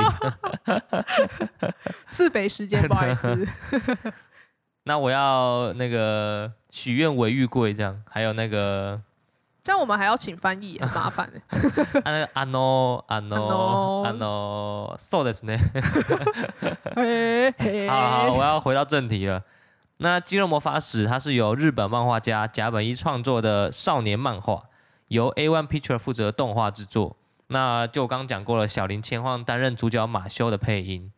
[2.10, 3.48] 自肥时间，不好意思。
[4.84, 9.00] 那我要那个许愿尾玉贵这样，还有那个。
[9.67, 11.41] 这样我们还要请翻译，很麻烦的。
[12.01, 15.57] 啊，啊喏，啊喏，啊喏，そうですね。
[17.88, 19.45] 好好，我要回到正题了。
[19.99, 24.65] 那《肌肉魔法使》它是由日本漫画家甲本一创作的少年漫画，
[25.07, 27.17] 由 A1 Picture 负责动画制作。
[27.47, 31.12] 那就刚讲过了，小林千晃担任主角马修的配音。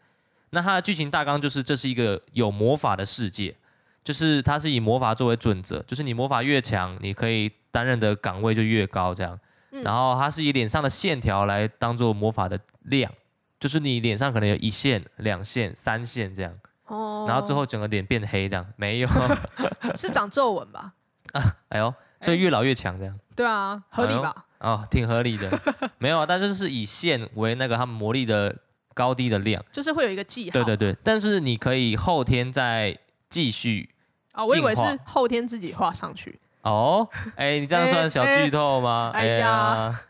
[0.50, 3.56] 那它的剧情大纲就是，这是一个有魔法的世界，
[4.04, 7.50] 就是它是以魔法作为准则，就是你魔法越强，你可以。
[7.71, 9.39] 担任的岗位就越高，这样，
[9.71, 13.11] 嗯、然后它是以脸上的线条来当做魔法的量，
[13.59, 16.53] 就是你脸上可能有一线、两线、三线这样，
[16.87, 19.07] 哦，然后最后整个脸变黑这样，没有，
[19.95, 20.93] 是长皱纹吧？
[21.33, 24.33] 啊， 哎呦，所以越老越强这样，对啊，合理吧？
[24.57, 25.49] 哎、哦，挺合理的，
[25.99, 28.53] 没有啊，但是是以线为那个他们魔力的
[28.93, 32.97] 高低的量，就是会有一个记号，对对对，但是你可以后天再
[33.29, 33.89] 继续，
[34.33, 36.37] 哦，我以为是后天自己画上去。
[36.61, 39.11] 哦，哎，你这样算小剧透吗？
[39.15, 40.01] 哎，呀，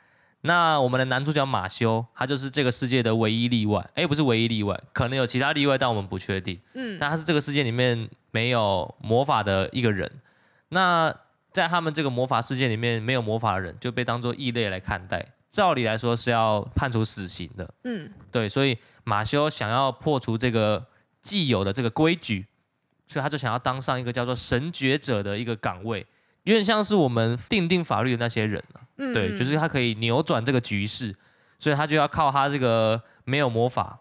[0.41, 3.87] 那我们的男主角马修，他就是这个世界的唯一例外。
[3.95, 6.59] 哎，不是唯一例外，可能有其他例外，但我们不确定。
[6.73, 10.11] 嗯，但他是这个世界里面没有魔法的一个人。
[10.69, 11.13] 那
[11.51, 15.25] 在他们这个魔法世界里面，没有魔法的人就被当做异类来看待。
[15.51, 17.73] 照理来说是要判处死刑的。
[17.83, 20.85] 嗯，对，所以马修想要破除这个
[21.23, 22.45] 既有的这个规矩，
[23.07, 26.05] 所以他就想要当上一个叫做神觉者的一个岗位，
[26.49, 28.81] 有点像是我们定定法律的那些人啊。
[28.97, 31.15] 嗯，对，就是他可以扭转这个局势，
[31.59, 33.99] 所以他就要靠他这个没有魔法，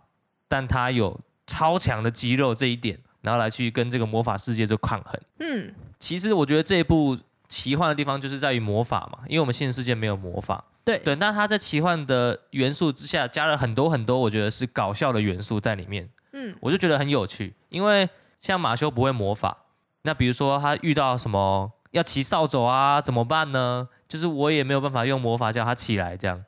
[0.49, 5.21] 但他有超强的肌肉这一点，然后来去跟这个魔法世界做抗衡。
[5.41, 10.65] 嗯，其实我觉得这一部奇幻的地方就是在于魔法嘛，因为我们现实世界没有魔法。
[10.85, 16.09] 对对，那他在奇幻的元素之下加了很多很多，我觉得是搞笑的元素在里面。
[16.33, 18.09] 嗯，我就觉得很有趣，因为
[18.41, 19.57] 像马修不会魔法，
[20.03, 23.89] 那比如说他遇到什么要骑扫帚啊，怎么办呢？
[24.09, 26.45] 就是我也没有办法用魔法叫他起来这样，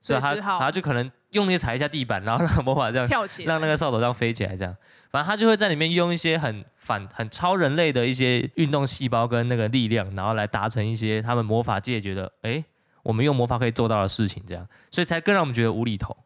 [0.00, 4.76] 所以他他就可能用力踩一下地板，然后让魔法这样跳起来，让那个扫帚这样飞起来这样。
[5.10, 12.64] 反正他就会在里面用一些很反很超人类的一些运动细胞跟那个力量，然后来达成一些他们魔法界觉得哎。
[13.04, 16.16] 我们用魔法可以做到的事情，这样，所以才更让我们觉得无厘头，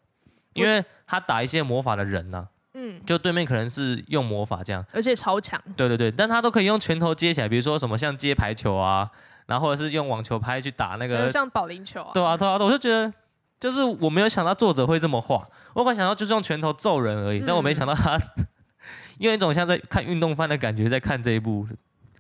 [0.53, 2.47] 因为他打一些魔法的人呢、啊，
[2.89, 9.09] 嗯，就对面可能是用魔法这样，而且超强，对对对，但他都可以用拳头接起来，比如说什么像接排球啊，
[9.47, 13.13] 然后或者是用网球拍去打那个，像保龄球啊，对啊对啊，我就觉得，
[13.61, 18.19] 就是我没有想到作者会这么画，我本来想到就是用拳头揍人而已，嗯、但我没想到他
[19.19, 21.67] 用一种像在看运动番的感觉在看这一部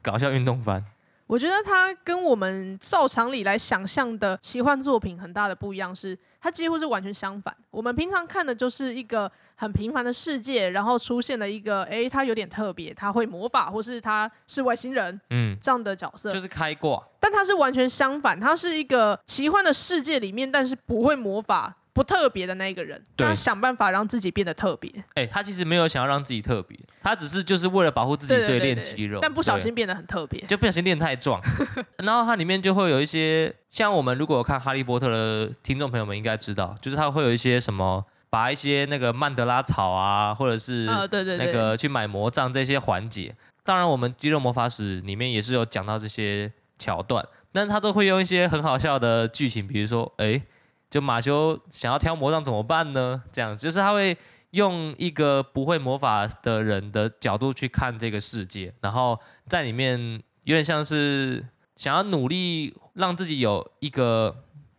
[0.02, 0.84] 搞笑运动番。
[1.28, 7.54] 我觉得它跟我们照常理来想象的奇幻作品很大的不一样，是它几乎是完全相反。
[7.70, 17.02] 我们平常看的就是一个很平凡的世界，然后出现了一个，哎，他有点特别，他会魔法，或是他是外星人，嗯，这样的角色，就是开挂。
[17.20, 21.74] 但它是完全相反，它是一个奇幻的世界里面，但是不会魔法。
[21.98, 24.88] 不特别的那一个人，他想办法让自己变得特别。
[25.14, 29.18] 哎、欸，他其实没有想要让自己特别，他只是就是为了保护自己，所以练肌肉。
[29.20, 31.42] 但不小心变得很特别，就不小心练太壮。
[31.98, 43.34] 然后它里面就会有一些，像我们如果有看《哈利波特》的听众朋友们应该知道，就是他会有一些什么，把一些那个曼德拉草啊，或者是那个去买魔杖这些环节。
[43.64, 50.42] 当然，我们《肌肉魔法史》里面也是有讲到这些桥段，但是他都会用一些很好笑的剧情，比如说，哎、欸。
[50.90, 53.22] 就马修想要挑魔杖怎么办呢？
[53.30, 54.16] 这样就是他会
[54.50, 59.98] 用一个不会魔法的人的角度去看这个世界，然后在里面
[60.44, 64.34] 有点像是想要努力让自己有一个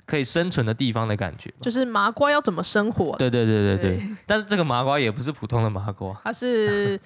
[0.07, 1.53] 可以生存的地方的感觉。
[1.62, 3.16] 就是麻瓜要怎么生活？
[3.18, 3.97] 对对对对对。
[3.97, 6.99] 对，但是这个麻瓜也不是普通的麻瓜，他是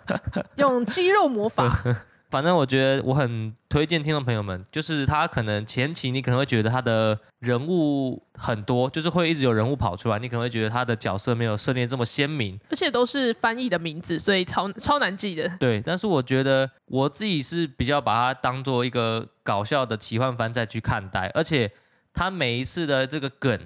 [0.56, 1.82] 用肌肉魔法。
[2.32, 15.46] 反正我觉得我很推荐听众朋友们，就是他可能前期你可能会觉得他的人物很多，就是会一直有人物跑出来，你可能会觉得他的角色没有设定这么鲜明，而且都是翻译的名字，所以超超难记的。
[15.60, 21.70] 对，但是我觉得我自己是比较把它当做一个搞笑的奇幻番再去看待，而且
[22.14, 23.60] 他每一次的这个梗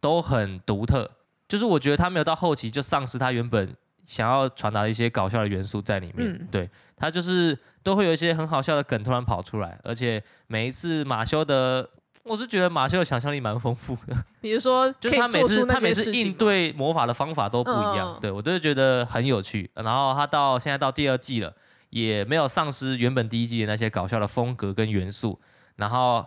[0.00, 1.10] 都很独特，
[1.48, 3.74] 就是我觉得他没有到后期就丧失他原本
[4.04, 6.32] 想要传达一些搞笑的元素在里面。
[6.32, 7.58] 嗯，对，他就是。
[7.84, 11.86] 都会有一些很好笑的梗突然跑出来，而且每一次马修的，
[12.22, 14.16] 我是觉得马修的想象力蛮丰富的。
[14.40, 19.70] 你是说， 就是他每次他每次应对魔法的方法都不一样，嗯、对我都是觉得很有趣。
[19.74, 21.54] 然后他到现在到第二季了，
[21.90, 25.38] 也没有丧失原本第一季的那些搞笑的风格跟元素。
[25.76, 26.24] 然后。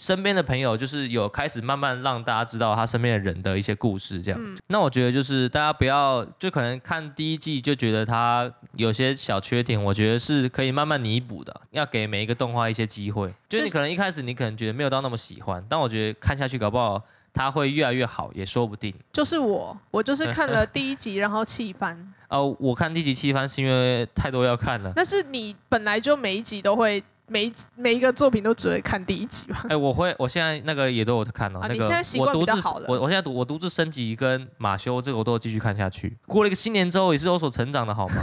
[0.00, 4.40] 身边的朋友就是有开始慢慢让大家知道他身边的人的一些故事，这样。
[4.42, 11.54] 嗯、那我觉得就是大家不要就可能看第一季就觉得他有些小缺点，我觉得是可以慢慢弥补的。
[11.72, 17.02] 要给每一个动画一些机会，就你可能一开始你可能觉得没有到那么喜欢，但我觉得看下去搞不好
[17.34, 18.94] 他会越来越好，也说不定。
[19.12, 21.94] 就是我，我就是看了第一集然后弃番。
[22.30, 24.94] 哦、呃，我看第一集弃番是因为太多要看了。
[24.96, 27.04] 但是你本来就每一集都会。
[27.30, 29.60] 每每一个作品都只会看第一集吧？
[29.64, 31.60] 哎、欸，我会，我现在那个也都有看哦。
[31.60, 31.86] 啊、那个
[32.18, 32.52] 我独自，
[32.88, 36.18] 我我现在独我独自升级跟马修这个我都继续看下去。
[36.26, 38.16] 过了一个新年之后也是有所成长的，好吗？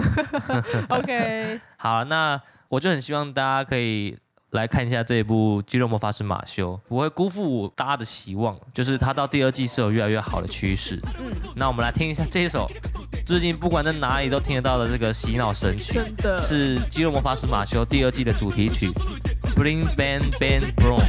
[0.89, 1.60] OK。
[1.78, 4.18] 好，那我就很希望大家可以。
[4.52, 11.00] 来看一下这一部《肌肉魔法师马修》，不会辜负大家的希望，就是他到第二季是有越来越好的趋势。
[11.20, 12.66] 嗯，那我们来听一下这一首
[13.26, 18.89] 最近不管在哪里都听得到的这个洗脑神曲，真的是《肌肉魔法师马修》第二季的主题曲
[19.54, 21.04] ，Bring Bang Bang Boom。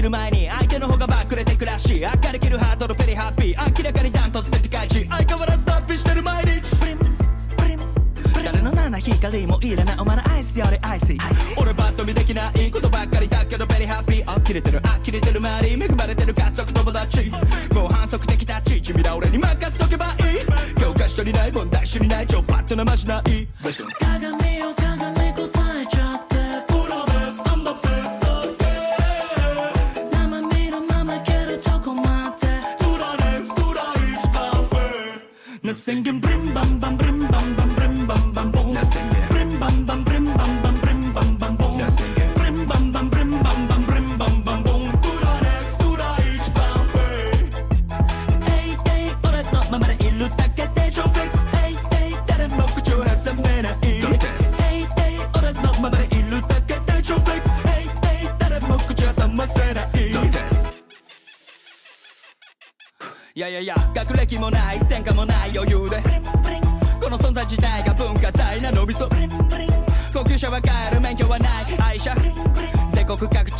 [0.00, 6.94] きる前に相手の方がバックれてくらし明かりきるハートのペリハッピー明らかにダントツでピカイチ相変わらず脱皮してる毎日谁
[8.62, 11.06] の七光もいらないお前のアイスよりアイス
[11.58, 14.24] 俺バッと见できないことばっかりだけどベリハッピー。
[14.26, 17.06] あきれてるあきれてる周り恵まれてる家族友达
[17.74, 20.80] もう反则的タッチ君ら俺に任せとけばいい。
[20.80, 23.48] 教科书にない问题集にない超パッとなましない。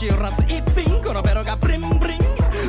[0.00, 1.02] 国各地揺らす一品。
[1.02, 2.18] このベロがブリンブリン。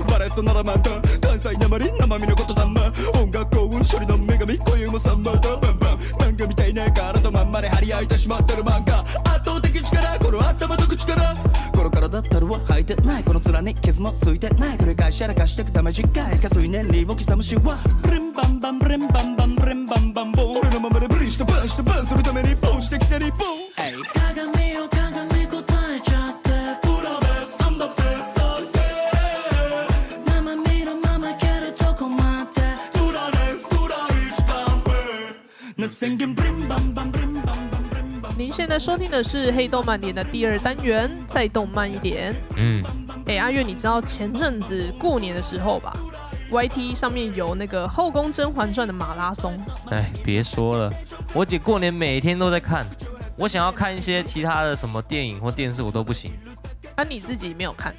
[0.08, 0.90] バレットならまた
[1.26, 5.58] 関西なまり生身のことだま音楽幸运処理の女神今宵もサンマだ。
[5.58, 5.98] バンバン。
[5.98, 9.02] 漫画みたいな体まんまで张り合いてしまってる漫画。
[9.02, 11.36] 圧倒的力この头と口から。
[11.72, 13.24] この体ったるは履いてない。
[13.24, 14.78] この面に伤もついてない。
[14.78, 20.32] 繰り返しやらかしてくため次回かつい年利を刻むしはブリンバンバンブリンバンバンブリンバンバン。
[20.34, 23.71] ボン俺のままでブリンしてバンしてバンするためにボンしてきてリボン。
[38.38, 42.34] 您现在收听的是黑动漫年的第二单元，再动慢一点。
[42.58, 42.84] 嗯，
[43.26, 45.96] 哎，阿月，你知道前阵子过年的时候吧
[46.52, 49.60] ？YT 上面有那个《后宫甄嬛传》的马拉松。
[49.90, 50.94] 哎，别说了，
[51.34, 52.86] 我姐过年每天都在看，
[53.38, 56.32] 我想要看一些其他的什么电影或电视，我都不行。
[56.96, 57.96] 啊，你自己没有看？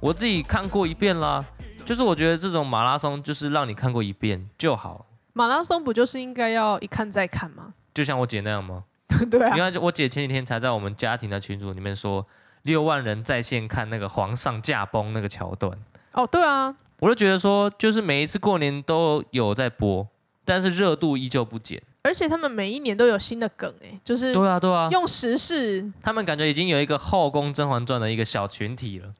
[0.00, 1.44] 我自己看过一遍啦，
[1.84, 5.06] 就是我觉得这种马拉松就是让你看过一遍就好。
[5.32, 7.74] 马拉松不就是应该要一看再看吗？
[7.94, 8.84] 就像我姐那样吗？
[9.30, 12.26] 对啊，因为我姐前几天才在我们家庭的群组里面说，
[12.62, 15.76] 六万人在线看那个皇上驾崩那个桥段。
[16.12, 20.06] 哦，对啊，我就觉得说，就是每一次过年都有在播，
[20.44, 21.82] 但是热度依旧不减。
[22.04, 29.14] 而且他们每一年都有新的梗，哎，就是对啊对啊，用时事，他们感觉已经有一个后宫甄嬛传的一个小群体了，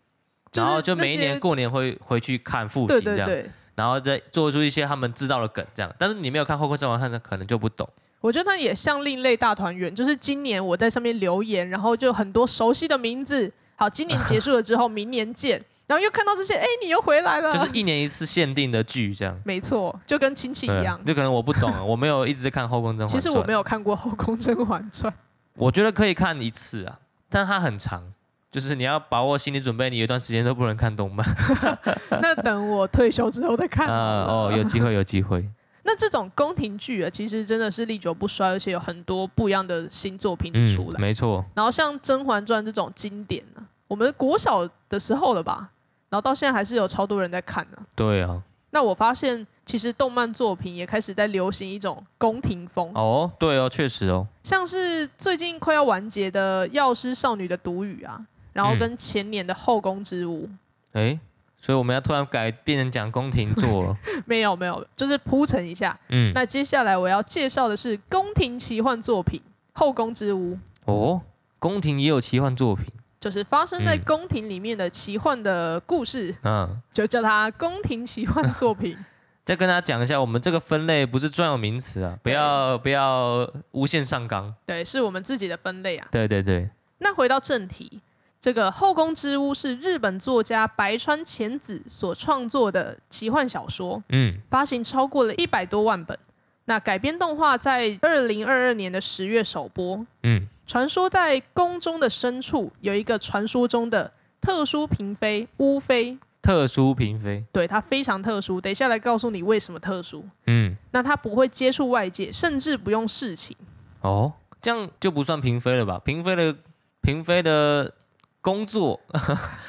[0.55, 5.95] 然后就每一年过年会回去看复习这样，对对对，然后再做出一些他们知道的梗这样。
[5.99, 7.89] 但是你没有看后宫甄嬛传，可能就不懂。
[8.21, 13.53] 我觉得它也像另类大团圆，就是今年我在上面留言，然后就很多熟悉的名字。
[13.75, 15.63] 好，今年结束了之后，明年见。
[15.89, 17.53] 然后又看到这些，哎，你又回来了。
[17.53, 19.37] 就是 一年一次限定的剧，这样。
[19.45, 20.99] 没错，就跟亲戚一样。
[21.05, 23.21] 就可能我不懂，我没有一直在看《后宫甄嬛传》。
[23.23, 25.13] 其实我没有看过《后宫甄嬛传》。
[25.55, 26.99] 我觉得可以看一次啊，
[27.29, 28.13] 但它很长，
[28.53, 31.27] 就是你要把握心理准备，你有一段时间都不能看动漫。
[32.21, 33.89] 那等我退休之后再看。
[33.89, 35.43] 啊哦，有机会，有机会。
[35.85, 40.99] 那这种宫廷剧啊，其实真的是历久不衰，而且有很多不一样的新作品出来。
[40.99, 41.43] 嗯、没错。
[41.55, 45.71] 然后像《甄嬛传》这种经典呢、啊，我们国小的时候了吧，
[46.11, 47.83] 然后到现在还是有超多人在看呢、啊。
[47.97, 48.43] 对啊。
[48.75, 52.91] 那我发现，其实动漫作品也开始在流行一种宫廷风。
[52.95, 54.27] 哦，对哦，确实哦。
[54.45, 58.19] 像是最近快要完结的《药师少女的毒语》啊，
[58.53, 60.47] 然后跟前年的《后宫之屋》。
[60.93, 61.21] 哎、嗯。
[61.65, 63.97] 所以我们要突然改变成讲宫廷作？
[64.27, 65.97] 没有没有，就是铺陈一下。
[66.09, 69.41] 嗯，那接下来我要介绍的是宫廷奇幻作品
[69.73, 70.55] 《后宫之屋》。
[70.87, 71.23] 哦，
[71.61, 72.87] 宫廷也有奇幻作品，
[73.21, 76.35] 就是发生在宫廷里面的奇幻的故事。
[76.43, 78.99] 嗯，就叫它宫廷奇幻作品。
[79.47, 84.53] 再跟大家讲一下，我们这个分类不是专有名词啊，不要不要无限上纲。
[84.67, 86.09] 对，是我们自己的分类啊。
[86.11, 86.69] 对对对。
[86.99, 88.01] 那回到正题。
[88.43, 96.19] 这个《后宫之屋》是日本作家白川浅子所创作的奇幻小说，嗯，发行超过了一百多万本。
[96.65, 108.61] 那改编动画在二零二二年的十月首播，嗯，传说在宫中的深处有一个传说中的特殊嫔妃乌妃，特殊嫔妃，对，她非常特殊。
[108.61, 110.25] 等一下来告诉你为什么特殊。
[110.49, 113.57] 嗯，那她不会接触外界，甚至不用侍寝。
[114.01, 116.01] 哦，这样就不算嫔妃了吧？
[116.05, 116.57] 嫔妃的
[117.03, 117.95] 嫔妃的。
[118.43, 119.01] 工作，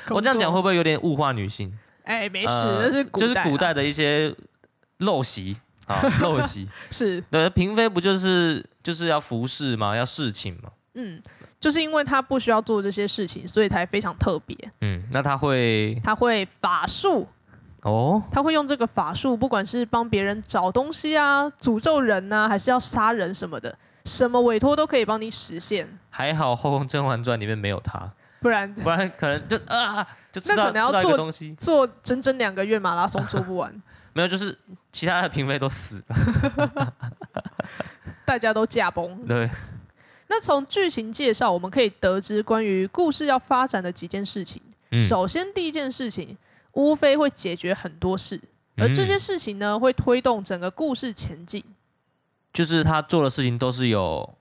[0.09, 1.71] 我这样讲会不会有点物化女性？
[2.03, 4.35] 哎，没事，呃、是就是古代的一些
[4.99, 5.55] 陋习
[5.87, 7.21] 啊，陋习是。
[7.31, 9.95] 对，嫔妃不就是就是要服侍吗？
[9.95, 10.69] 要侍寝吗？
[10.95, 11.21] 嗯，
[11.61, 14.57] 就是因为她不需要做这些事情，所以才非常特别。
[14.81, 17.27] 嗯，那她会她会法术
[17.83, 25.99] 哦，他会用这个法术，不管是帮别人找东西啊、诅咒人呐、啊，还是要杀人什么的，什么委托都可以帮你实现。
[26.09, 28.09] 还好《后宫甄嬛传》里面没有他，
[28.43, 33.73] 不然不然可能就啊，就知道那可能要做东西，做整整两个月马拉松做不完。
[34.13, 34.55] 没有，就是
[34.91, 36.93] 其他的嫔妃都死了，
[38.25, 39.17] 大家都驾崩。
[39.25, 39.49] 对。
[40.27, 44.61] 那从剧情介绍，我们可以得知关于故事要发展的几件事情。
[44.91, 46.37] 嗯、首先，第一件事情，
[46.73, 48.39] 乌妃会解决很多事，
[48.77, 51.63] 而这些事情呢，会推动整个故事前进。
[52.51, 54.35] 就是他做的事情都是有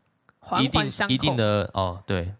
[0.60, 2.34] 一定相扣一定的哦，对。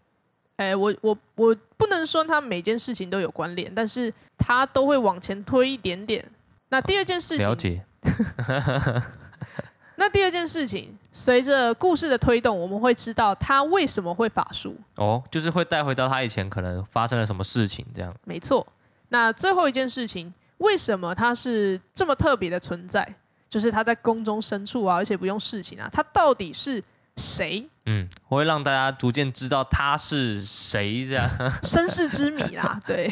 [0.57, 6.23] 哎、欸，我我我不能说他每件事情都有关联，但是他都会往前推一点点。
[6.69, 7.83] 那第二件事情，了解。
[9.95, 14.75] 那第二件事情，随着故事的推动，我们会知道他为什么会法术。
[14.95, 18.13] 哦，就是会带回到他以前可能发生了什么事情，这样。
[18.25, 18.65] 没错。
[19.09, 23.07] 那最后一件事情，为什么他是这么特别的存在？
[23.49, 26.83] 就是他在宫中深处啊，而且不用侍寝啊，他到底是
[27.17, 27.67] 谁？
[27.85, 31.29] 嗯，我会让大家逐渐知道他是谁，这样。
[31.63, 33.11] 身世之谜啦， 对。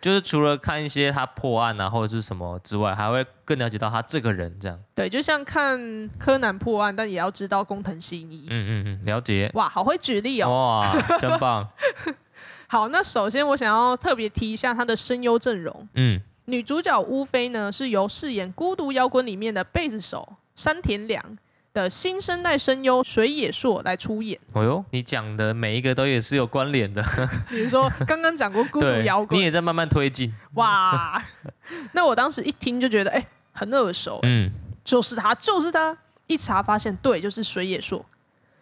[0.00, 4.80] 就是除了看一些他破案啊或者是什么之外，还会更了解到他这个人这样。
[4.94, 8.46] 对，就像看柯南破案，但也要知道工藤新一。
[8.48, 9.50] 嗯嗯嗯，了解。
[9.52, 10.48] 哇，好会举例哦。
[10.50, 11.68] 哇，真棒。
[12.66, 15.86] 好，那首先我想要特别提一下他的声优阵容。
[15.92, 21.22] 嗯，女主角乌菲呢是由饰演《孤独摇滚》里面的贝斯手山田凉。
[21.72, 24.38] 的新生代声优水野硕来出演。
[24.52, 27.02] 哦哟，你讲的每一个都也是有关联的。
[27.48, 30.32] 比如说刚刚讲过孤独 摇滚，你也在慢慢推进。
[30.54, 31.22] 哇，
[31.92, 34.18] 那我当时一听就觉得，哎、欸，很耳熟。
[34.22, 34.50] 嗯，
[34.84, 35.96] 就是他，就是他。
[36.26, 38.06] 一查发现，对，就是水野硕。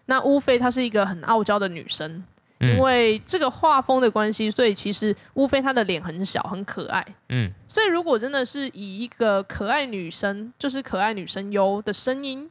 [0.06, 2.24] 那乌菲她是一个很傲娇的女生，
[2.60, 7.04] 嗯、因为这个画风的关系，所以其实乌菲她的脸很小，很可爱。
[7.28, 12.48] 嗯，所以如果真的是以一个可爱女生，就是可爱女生优的声音。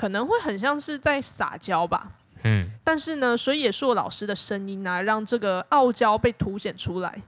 [0.00, 2.10] 可能会很像是在撒娇吧，
[2.44, 7.20] 嗯，但是呢，水野硕老师的声音呢、啊，让这个傲娇被凸显出来，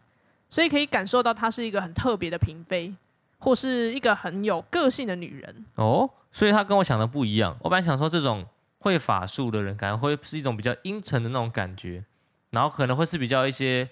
[0.49, 2.95] 所以可以感受到她是一个很特别的嫔妃，
[3.39, 5.67] 或是一个很有个性的女人。
[5.75, 7.55] 哦，所以她跟我想的不一样。
[7.61, 8.43] 我本来想说，这种
[8.79, 12.03] 会法术的人，感觉会是一种比较阴沉的那种感觉，
[12.53, 13.87] 然后可能会是比较一些，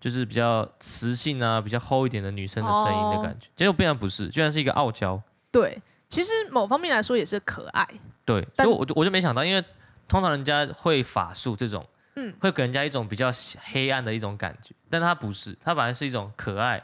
[0.00, 3.46] 就是比较磁性啊，比较厚一点的女生的声音的感觉。
[3.46, 5.22] 哦、结果变然不是，居然是一个傲娇。
[5.52, 5.78] 对。
[6.10, 7.88] 其实某方面来说也是可爱，
[8.24, 9.64] 对，但所以我就我就没想到，因为
[10.08, 11.86] 通常人家会法术这种，
[12.16, 13.30] 嗯，会给人家一种比较
[13.62, 16.82] 黑暗的一种感觉，但他不是，他反而是一种可爱。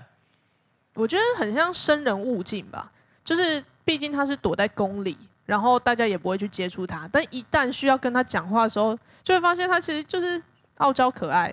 [0.95, 2.91] 我觉得很像生人勿近吧，
[3.25, 10.41] 就是毕竟他是躲在宫里，然后大家也不会去接触他，但一旦需要跟他讲话的时候，就会发现他其实就是
[10.77, 11.49] 傲娇可爱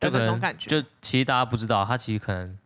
[0.00, 0.68] 的那种感觉。
[0.68, 2.58] 就其实大家不知道，他其实可能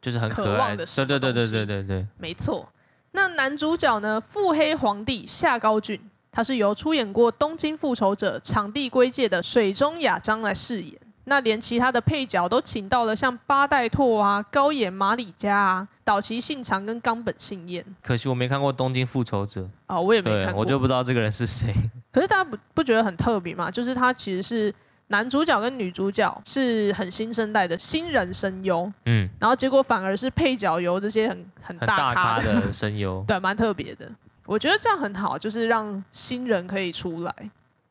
[0.00, 2.66] 就是很可爱的，对对对对对对对，没错。
[3.14, 4.20] 那男主角呢？
[4.28, 6.00] 腹黑皇帝夏高俊，
[6.30, 10.98] 他是由出演过《东京复仇者》场地归界的水中雅章来饰演。
[11.24, 17.84] 那连其他的配角都请到了，像八代拓啊、高野马里加啊、岛崎信长跟冈本信彦。
[18.02, 21.72] 可惜我没看过《东京复仇者》哦，我也没看过，我就不知道这个人是谁。
[22.10, 23.70] 可是大家不不觉得很特别吗？
[23.70, 24.74] 就是他其实是。
[25.12, 34.10] 男主角跟女主角是很新生代的新人声优，嗯，然后结果反而是配角由这些很很大咖的，声优， 对，蛮特别的。
[34.46, 37.34] 我觉得这样很好，就是让新人可以出来。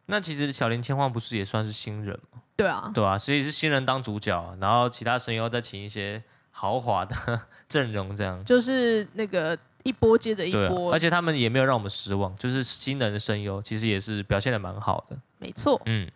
[0.08, 2.42] 那其实小林千晃不是也算是新人吗？
[2.58, 7.16] 对啊，对啊，所以是新人当主角，然后其他声优再请一些豪华的
[7.70, 15.16] 阵容，这样就是那个一波接着一波，啊，而且他们也没有让我们失望，就是新人的声优其实也是表现的蛮好的。
[15.38, 16.10] 没错，嗯。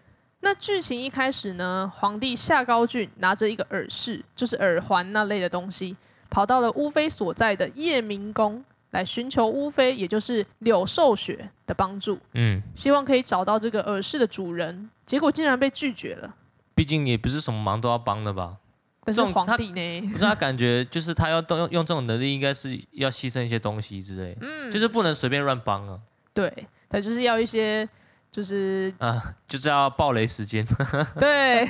[0.45, 5.97] 那剧情一开始呢，皇帝夏高俊拿着一个耳饰，就是耳环那类的东西，
[6.29, 12.19] 跑到了乌妃所在的夜明宫来寻求乌妃，也就是柳寿雪的帮助。
[12.33, 16.31] 嗯，希望可以找到这个耳饰的主人，结果竟然被拒绝了。
[16.75, 18.55] 毕竟也不是什么忙都要帮的吧？
[19.03, 20.13] 但是皇帝呢？
[20.19, 24.37] 他，他感觉就是他要动用用这种能力，应该是要牺牲一些东西之类。
[24.39, 25.99] 嗯，就是不能随便乱帮啊。
[26.35, 27.89] 对，他就是要一些。
[28.35, 30.67] 就是啊， 就是要暴雷时间。
[31.17, 31.65] 对，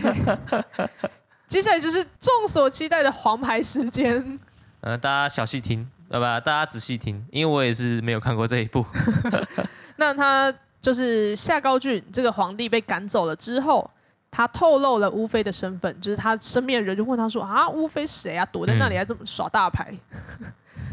[1.48, 4.40] 接下来就是众所期待的黄牌时间。
[4.82, 6.40] 呃，大家小细听，对吧？
[6.40, 8.84] 大家仔细听，因为我也是没有看过这一部。
[9.98, 10.52] 那他
[10.82, 13.88] 就是夏高俊这个皇帝被赶走了之后，
[14.32, 18.44] 他透露了乌妃的身份，就是他身边的人就问他说：“啊，乌妃谁啊？
[18.48, 19.94] 躲在那里还这么耍大牌？”
[20.42, 20.48] 嗯、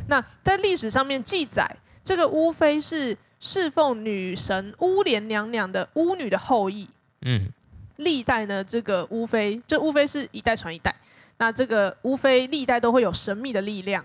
[0.07, 1.67] 那在历史上面记载，
[2.05, 3.17] 这个乌妃是。
[3.45, 6.89] 侍奉女神乌莲娘娘的巫女的后裔。
[7.23, 7.49] 嗯，
[7.97, 10.95] 历代呢，这个乌妃，这乌妃是一代传一代，
[11.39, 14.05] 那这个乌妃历代都会有神秘的力量，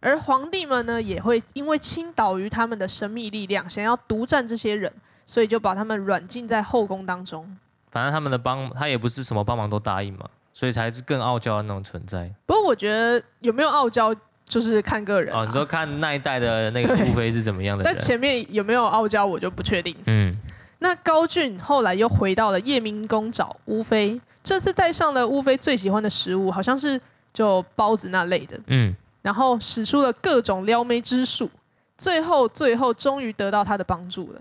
[0.00, 4.92] 而皇帝们呢也会因为倾倒于他们的神秘力量，想要独占这些人，
[5.24, 7.56] 所以就把他们软禁在后宫当中。
[7.92, 12.28] 反正他们的帮他也不是什么帮忙都答应嘛，所以才是更傲娇的那种存在。
[12.46, 14.12] 不过我觉得有没有傲娇，
[14.52, 15.46] 就是看个人、啊、哦。
[15.46, 17.82] 你说看那一代的那个乌飞是怎么样的？
[17.82, 19.96] 但前面有没有傲娇，我就不确定。
[20.04, 20.36] 嗯。
[20.80, 27.00] 那高俊后来又回到了夜明宫找乌飞，这次带上了乌飞最喜欢的食物，好像是
[27.32, 28.60] 就包子那类的。
[28.66, 28.94] 嗯。
[29.22, 31.48] 然后使出了各种撩妹之术，
[31.96, 34.40] 最后最后终于得到他的帮助了。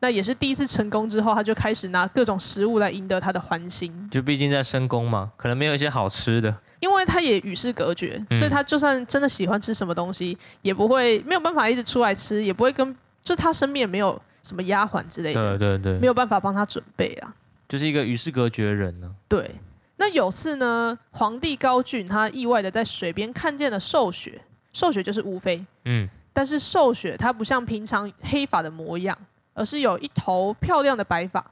[0.00, 4.08] 那也是第一次成功之后，他就开始拿各种食物来赢得他的欢心。
[4.10, 6.54] 就毕竟在深宫嘛，可能没有一些好吃的。
[6.80, 17.34] 因为他也与世隔绝，嗯、所以他就算真的喜欢吃什么东西，也不会没有办法一直出来吃，也不会跟就他身边也没有什么丫鬟之类的，对对对，没有办法帮他准备啊。
[17.68, 19.14] 就是一个与世隔绝的人呢、啊。
[19.28, 19.54] 对。
[19.96, 24.40] 那有次呢，皇帝高俊他意外的在水边看见了瘦雪，
[24.72, 25.64] 瘦雪就是乌妃。
[25.84, 26.08] 嗯。
[26.32, 29.16] 但是瘦雪她不像平常黑发的模样。
[29.54, 31.44] 而是有一头漂亮的白发，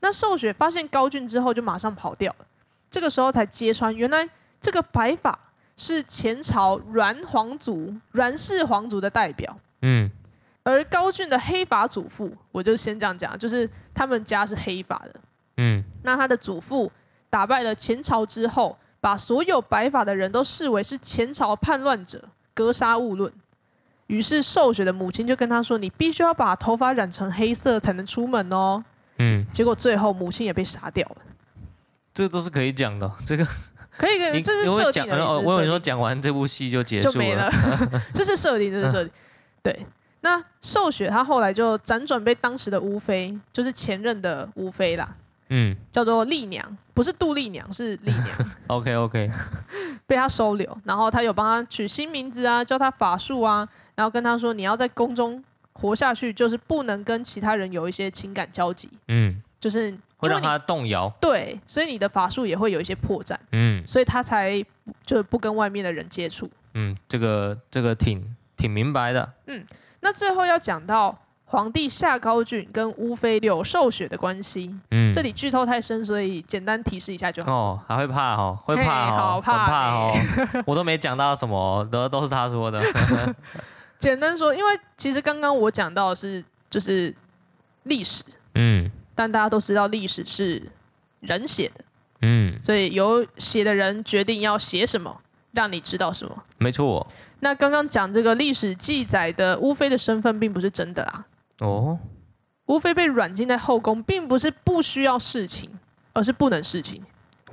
[0.00, 2.46] 那瘦雪发现高俊之后就马上跑掉了，
[2.90, 4.28] 这个时候才揭穿，原来
[4.66, 5.38] 这个白发
[5.76, 9.56] 是前朝阮皇族阮氏皇族的代表。
[9.82, 10.10] 嗯，
[10.64, 15.14] 而高俊的黑发祖父，我就先这样讲，就是他们家是黑发的。
[15.58, 16.90] 嗯，那他的祖父
[17.30, 22.20] 打败了前朝之后，把所有白发的人都视为是前朝叛乱者，
[22.52, 23.32] 格杀勿论。
[24.08, 28.84] 于是瘦雪的母亲就跟他说：“你必须要把头发染成黑色才能出门哦。”
[29.18, 31.16] 嗯，结果最后母亲也被杀掉了。
[32.12, 33.46] 这个都是可以讲的，这个
[33.96, 35.40] 可以可以，这是设定的。
[35.40, 37.50] 我以为说讲完这部戏就结束了，就没了。
[38.14, 39.12] 这是设定，这是设定。
[39.62, 39.86] 对，
[40.20, 45.08] 那寿雪她后来就辗转被当时的乌妃，就是前任的乌妃啦。
[45.48, 48.50] 嗯，叫做丽娘，不是杜丽娘，是丽娘。
[48.66, 49.30] OK OK，
[50.04, 55.42] 被他收留，然后他有帮他取新名字啊，教他法术啊，然后跟他说，你要在宫中
[55.72, 58.90] 活下去，就是不能跟其他人有一些情感交集。
[59.06, 61.12] 嗯，就是会让他动摇。
[61.20, 63.36] 对，所以你的法术也会有一些破绽。
[63.52, 64.64] 嗯，所以他才
[65.04, 66.50] 就不跟外面的人接触。
[66.74, 69.32] 嗯，这个这个挺挺明白的。
[69.46, 69.64] 嗯，
[70.00, 71.18] 那最后要讲到。
[71.48, 77.52] 皇帝夏高俊跟乌妃柳受雪的关系，嗯，这里剧透太深，所以简单提示一下就好。
[77.52, 80.12] 哦，还会怕哦，会怕哦，好怕，怕哦，
[80.66, 82.82] 我都没讲到什么，都都是他说的。
[84.00, 87.14] 简单说，因为其实刚刚我讲到的是就是
[87.84, 88.24] 历史，
[88.56, 90.62] 嗯，但大家都知道历史是
[91.18, 91.84] 人写的，
[92.22, 95.20] 嗯，所以由写的人决定要写什么，
[95.52, 97.04] 让你知道什么，没错。
[97.40, 101.24] 那刚刚讲这个历史记载的乌妃的身份并不是真的啦。
[101.58, 101.98] 哦，
[102.66, 105.68] 乌妃被软禁在后宫，并不是不需要侍寝，
[106.12, 107.02] 而是不能侍寝。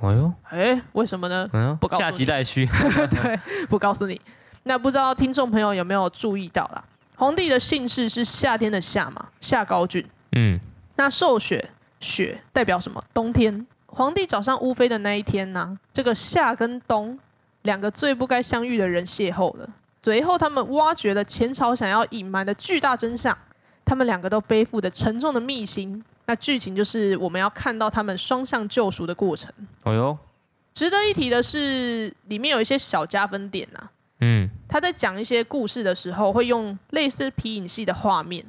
[0.00, 1.48] 哎呦，哎，为什么呢？
[1.52, 2.66] 嗯，不告诉你，下集待续。
[3.10, 3.38] 对，
[3.68, 4.20] 不告诉你。
[4.64, 6.84] 那不知道听众朋友有没有注意到啦？
[7.16, 10.04] 皇帝的姓氏是夏天的夏嘛，夏高俊。
[10.32, 10.58] 嗯，
[10.96, 11.70] 那受雪
[12.00, 13.02] 雪代表什么？
[13.12, 13.66] 冬天。
[13.86, 17.16] 皇帝找上乌妃的那一天呢、啊，这个夏跟冬
[17.62, 19.68] 两个最不该相遇的人邂逅了。
[20.02, 23.36] 随后，他们挖掘了前朝想要隐瞒的巨大真相。
[23.84, 29.52] 他们两个都背负着沉重的秘辛，那剧情就是我们要看到他们双向救赎的过程。
[29.82, 30.18] 哦哟，
[30.72, 33.90] 值得一提的是，里面有一些小加分点呐、啊。
[34.20, 38.44] 嗯，他在讲一些故事的时候，会用类似皮影戏的画面。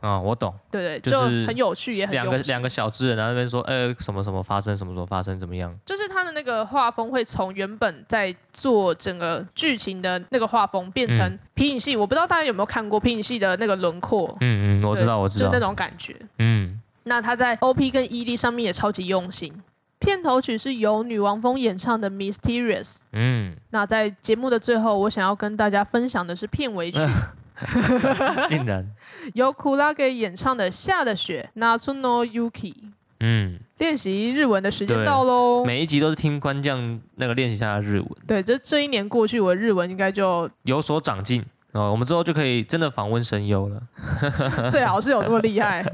[0.00, 5.76] 啊、哦，我懂，对对，就是很有趣，也很两个两个小资人，然后那边说，呃，什么什么发生，什么时候发生，怎么样？
[5.84, 11.96] 就是他的那个画风会从原本在做整个剧情的那个画风，变成皮影戏。
[11.96, 14.36] 嗯、我不知道大家有没有看过皮影戏的那个轮廓？
[14.40, 16.14] 嗯嗯，我知道，我知道，就那种感觉。
[16.38, 19.52] 嗯，那他在 OP 跟 ED 上面也超级用心。
[19.98, 22.84] 片头曲是由女王蜂演唱的《Mysterious》。
[23.12, 27.00] 嗯，那在节目的最后，我想要跟大家分享的是片尾曲。
[28.46, 28.86] 竟然
[29.34, 32.74] 由库拉给演唱的《下的雪》Natsu no Yuki。
[33.20, 35.64] 嗯，练习日文的时间到喽。
[35.64, 38.08] 每一集都是听官将那个练习一下日文。
[38.28, 41.90] 对，这这一年过去，我的日文应该就有所长进哦。
[41.90, 43.82] 我们之后就可以真的访问声优了。
[44.70, 45.84] 最好是有那么厉害。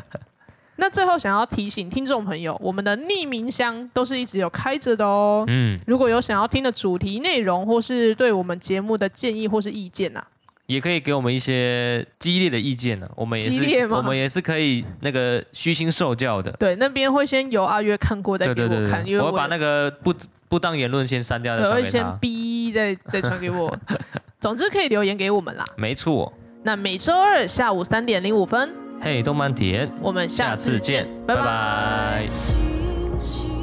[0.77, 5.45] 那最后想要提醒听众朋友，我们的匿名箱都是一直有开着的哦。
[5.47, 10.27] 嗯，如果有想要听的主题内容，或是对我们节目的建议或是意见呐、啊。
[10.67, 16.51] 也可以给我们一些激烈的意见呢，我们也是，我们也是可以那个虚心受教的。
[16.53, 20.15] 对，那边会先由阿月看过再给我看，对对对对，我会把那个不
[20.49, 21.85] 不当言论先删掉再传给他。
[21.85, 23.77] 会先逼再再传给我。
[24.41, 25.65] 总之可以留言给我们啦。
[25.77, 26.33] 没错。
[26.63, 31.43] 那每周二下午三点零五分，嘿，动漫体验，我们下次见，拜拜。
[31.43, 33.54] 拜拜。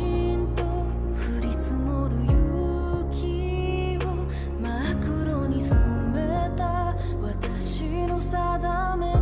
[8.62, 9.21] 定め